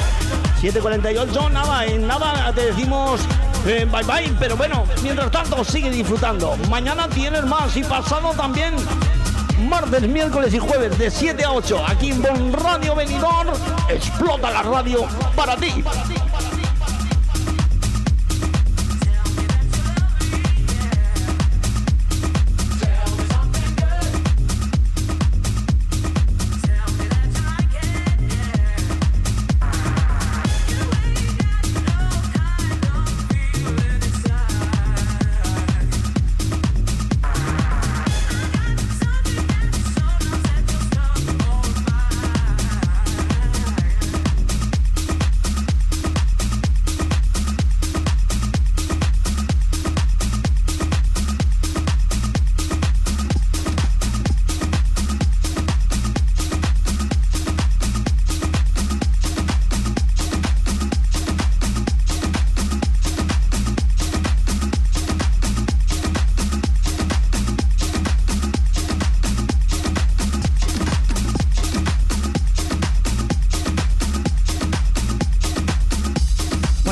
7.48, 0.60 1.50
nada, 1.50 1.86
en 1.86 2.06
nada 2.06 2.52
te 2.54 2.66
decimos 2.66 3.20
eh, 3.66 3.86
bye 3.90 4.02
bye, 4.02 4.34
pero 4.40 4.56
bueno, 4.56 4.84
mientras 5.02 5.30
tanto 5.30 5.64
sigue 5.64 5.90
disfrutando. 5.90 6.56
Mañana 6.68 7.08
tienes 7.08 7.44
más 7.44 7.76
y 7.76 7.84
pasado 7.84 8.32
también. 8.34 8.74
Martes, 9.68 10.02
miércoles 10.08 10.52
y 10.54 10.58
jueves 10.58 10.98
de 10.98 11.10
7 11.10 11.44
a 11.44 11.52
8, 11.52 11.84
aquí 11.86 12.10
en 12.10 12.22
Bon 12.22 12.52
Radio 12.52 12.96
Venidor, 12.96 13.52
explota 13.88 14.50
la 14.50 14.62
radio 14.62 15.06
para 15.36 15.56
ti. 15.56 15.84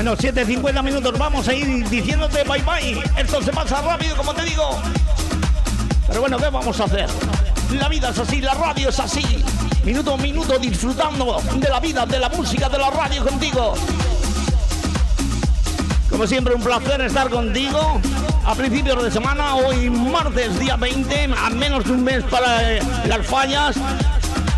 Bueno, 0.03 0.17
7.50 0.17 0.83
minutos, 0.83 1.19
vamos 1.19 1.47
a 1.47 1.53
ir 1.53 1.87
diciéndote 1.91 2.43
bye 2.45 2.63
bye. 2.63 3.03
Esto 3.19 3.43
se 3.43 3.53
pasa 3.53 3.83
rápido, 3.83 4.17
como 4.17 4.33
te 4.33 4.45
digo. 4.45 4.81
Pero 6.09 6.23
bueno, 6.23 6.39
¿qué 6.39 6.49
vamos 6.49 6.81
a 6.81 6.85
hacer? 6.85 7.07
La 7.79 7.87
vida 7.87 8.09
es 8.09 8.19
así, 8.19 8.41
la 8.41 8.55
radio 8.55 8.89
es 8.89 8.99
así. 8.99 9.45
Minuto 9.85 10.15
a 10.15 10.17
minuto 10.17 10.59
disfrutando 10.59 11.43
de 11.55 11.69
la 11.69 11.81
vida, 11.81 12.07
de 12.07 12.19
la 12.19 12.31
música, 12.31 12.71
de 12.71 12.79
la 12.79 12.89
radio 12.89 13.27
contigo. 13.27 13.75
Como 16.09 16.27
siempre, 16.27 16.55
un 16.55 16.63
placer 16.63 17.03
estar 17.03 17.29
contigo 17.29 18.01
a 18.47 18.55
principios 18.55 19.05
de 19.05 19.11
semana, 19.11 19.55
hoy 19.57 19.91
martes, 19.91 20.59
día 20.59 20.77
20, 20.77 21.29
a 21.37 21.51
menos 21.51 21.85
de 21.85 21.93
un 21.93 22.05
mes 22.05 22.25
para 22.25 22.73
eh, 22.73 22.81
las 23.07 23.27
fallas, 23.27 23.77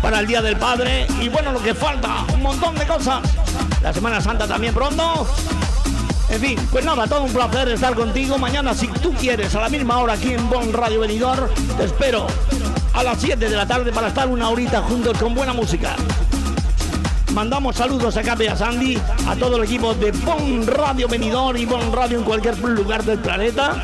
para 0.01 0.21
el 0.21 0.25
Día 0.25 0.41
del 0.41 0.55
Padre 0.55 1.05
y 1.19 1.27
bueno, 1.27 1.51
lo 1.51 1.61
que 1.61 1.73
falta, 1.73 2.23
un 2.33 2.43
montón 2.43 2.75
de 2.75 2.87
cosas. 2.87 3.42
La 3.83 3.91
Semana 3.91 4.21
Santa 4.21 4.47
también 4.47 4.73
pronto. 4.73 5.27
En 6.29 6.39
fin, 6.39 6.57
pues 6.71 6.85
nada, 6.85 7.05
todo 7.05 7.23
un 7.23 7.33
placer 7.33 7.67
estar 7.67 7.93
contigo. 7.93 8.37
Mañana, 8.37 8.73
si 8.73 8.87
tú 8.87 9.11
quieres, 9.13 9.53
a 9.55 9.59
la 9.59 9.67
misma 9.67 9.97
hora 9.97 10.13
aquí 10.13 10.31
en 10.33 10.49
Bon 10.49 10.71
Radio 10.71 11.01
Venidor, 11.01 11.51
te 11.77 11.83
espero 11.83 12.25
a 12.93 13.03
las 13.03 13.19
7 13.19 13.49
de 13.49 13.55
la 13.55 13.67
tarde 13.67 13.91
para 13.91 14.07
estar 14.07 14.29
una 14.29 14.49
horita 14.49 14.81
juntos 14.83 15.17
con 15.17 15.35
buena 15.35 15.51
música. 15.51 15.97
Mandamos 17.33 17.75
saludos 17.75 18.15
a 18.15 18.23
Cape 18.23 18.45
y 18.45 18.47
a 18.47 18.55
Sandy, 18.55 18.97
a 19.27 19.35
todo 19.35 19.57
el 19.57 19.65
equipo 19.65 19.93
de 19.93 20.11
Bon 20.11 20.65
Radio 20.65 21.09
Venidor 21.09 21.57
y 21.57 21.65
Bon 21.65 21.91
Radio 21.91 22.19
en 22.19 22.23
cualquier 22.23 22.57
lugar 22.59 23.03
del 23.03 23.19
planeta. 23.19 23.83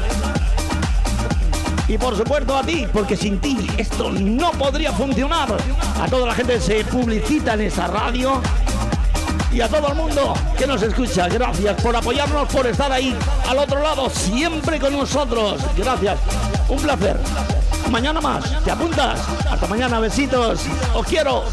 Y 1.89 1.97
por 1.97 2.15
supuesto 2.15 2.55
a 2.55 2.63
ti, 2.63 2.87
porque 2.93 3.17
sin 3.17 3.39
ti 3.39 3.67
esto 3.75 4.11
no 4.11 4.51
podría 4.51 4.93
funcionar. 4.93 5.49
A 5.99 6.07
toda 6.07 6.27
la 6.27 6.35
gente 6.35 6.53
que 6.53 6.61
se 6.61 6.85
publicita 6.85 7.55
en 7.55 7.61
esa 7.61 7.87
radio 7.87 8.41
y 9.51 9.61
a 9.61 9.67
todo 9.67 9.87
el 9.89 9.95
mundo 9.95 10.33
que 10.57 10.67
nos 10.67 10.81
escucha. 10.81 11.27
Gracias 11.27 11.81
por 11.81 11.95
apoyarnos, 11.95 12.47
por 12.49 12.67
estar 12.67 12.91
ahí 12.91 13.15
al 13.47 13.57
otro 13.57 13.81
lado, 13.81 14.09
siempre 14.09 14.79
con 14.79 14.93
nosotros. 14.93 15.61
Gracias. 15.75 16.19
Un 16.67 16.77
placer. 16.77 17.17
Mañana 17.89 18.21
más. 18.21 18.63
¿Te 18.63 18.71
apuntas? 18.71 19.19
Hasta 19.49 19.67
mañana. 19.67 19.99
Besitos. 19.99 20.61
Os 20.93 21.05
quiero. 21.05 21.43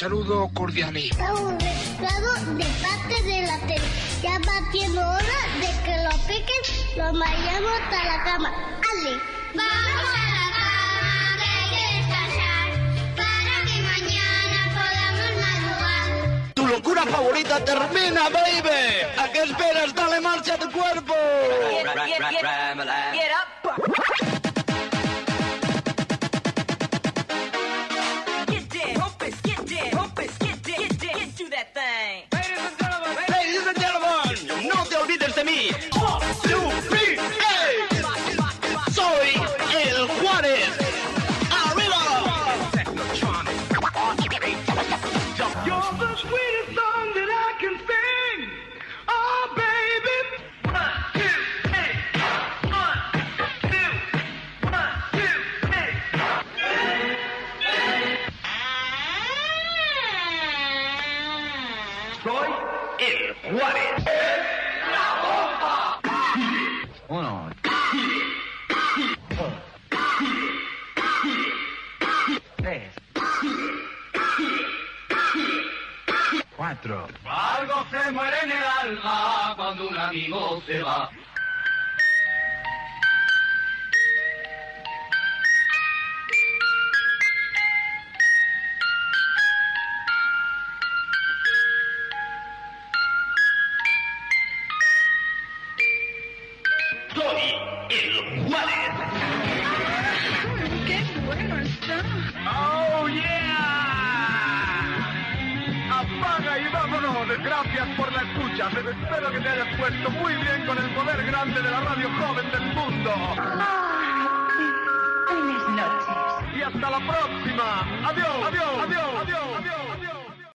saludo 0.00 0.50
cordial. 0.54 0.96
Un 0.96 1.58
Estamos 1.60 2.56
de 2.56 2.64
parte 2.80 3.22
de 3.22 3.42
la 3.42 3.58
tele. 3.66 3.88
Ya 4.22 4.38
va 4.48 4.72
siendo 4.72 4.98
hora 4.98 5.40
de 5.60 5.70
que 5.84 5.94
lo 6.04 6.10
piquen, 6.26 6.62
lo 6.96 7.12
mayamos 7.12 7.70
hasta 7.82 8.04
la 8.04 8.24
cama. 8.24 8.48
¡Ale! 8.90 9.12
¡Vamos 9.54 10.08
a 10.16 10.24
la 10.38 10.46
cama! 10.56 11.36
Que 11.38 11.48
hay 11.84 12.00
que 12.00 12.16
para 13.14 13.56
que 13.66 13.76
mañana 13.92 14.58
podamos 14.78 15.30
madrugar. 15.44 16.54
¡Tu 16.54 16.66
locura 16.66 17.02
favorita 17.02 17.62
termina, 17.62 18.22
baby! 18.30 19.04
¿A 19.18 19.28
qué 19.30 19.42
esperas? 19.42 19.94
¡Dale 19.94 20.20
marcha 20.22 20.54
a 20.54 20.58
tu 20.58 20.72
cuerpo! 20.72 21.14
Get, 21.72 21.86
get, 22.06 22.30
get, 22.30 24.09
نو 80.30 80.42
ٿي 80.66 80.76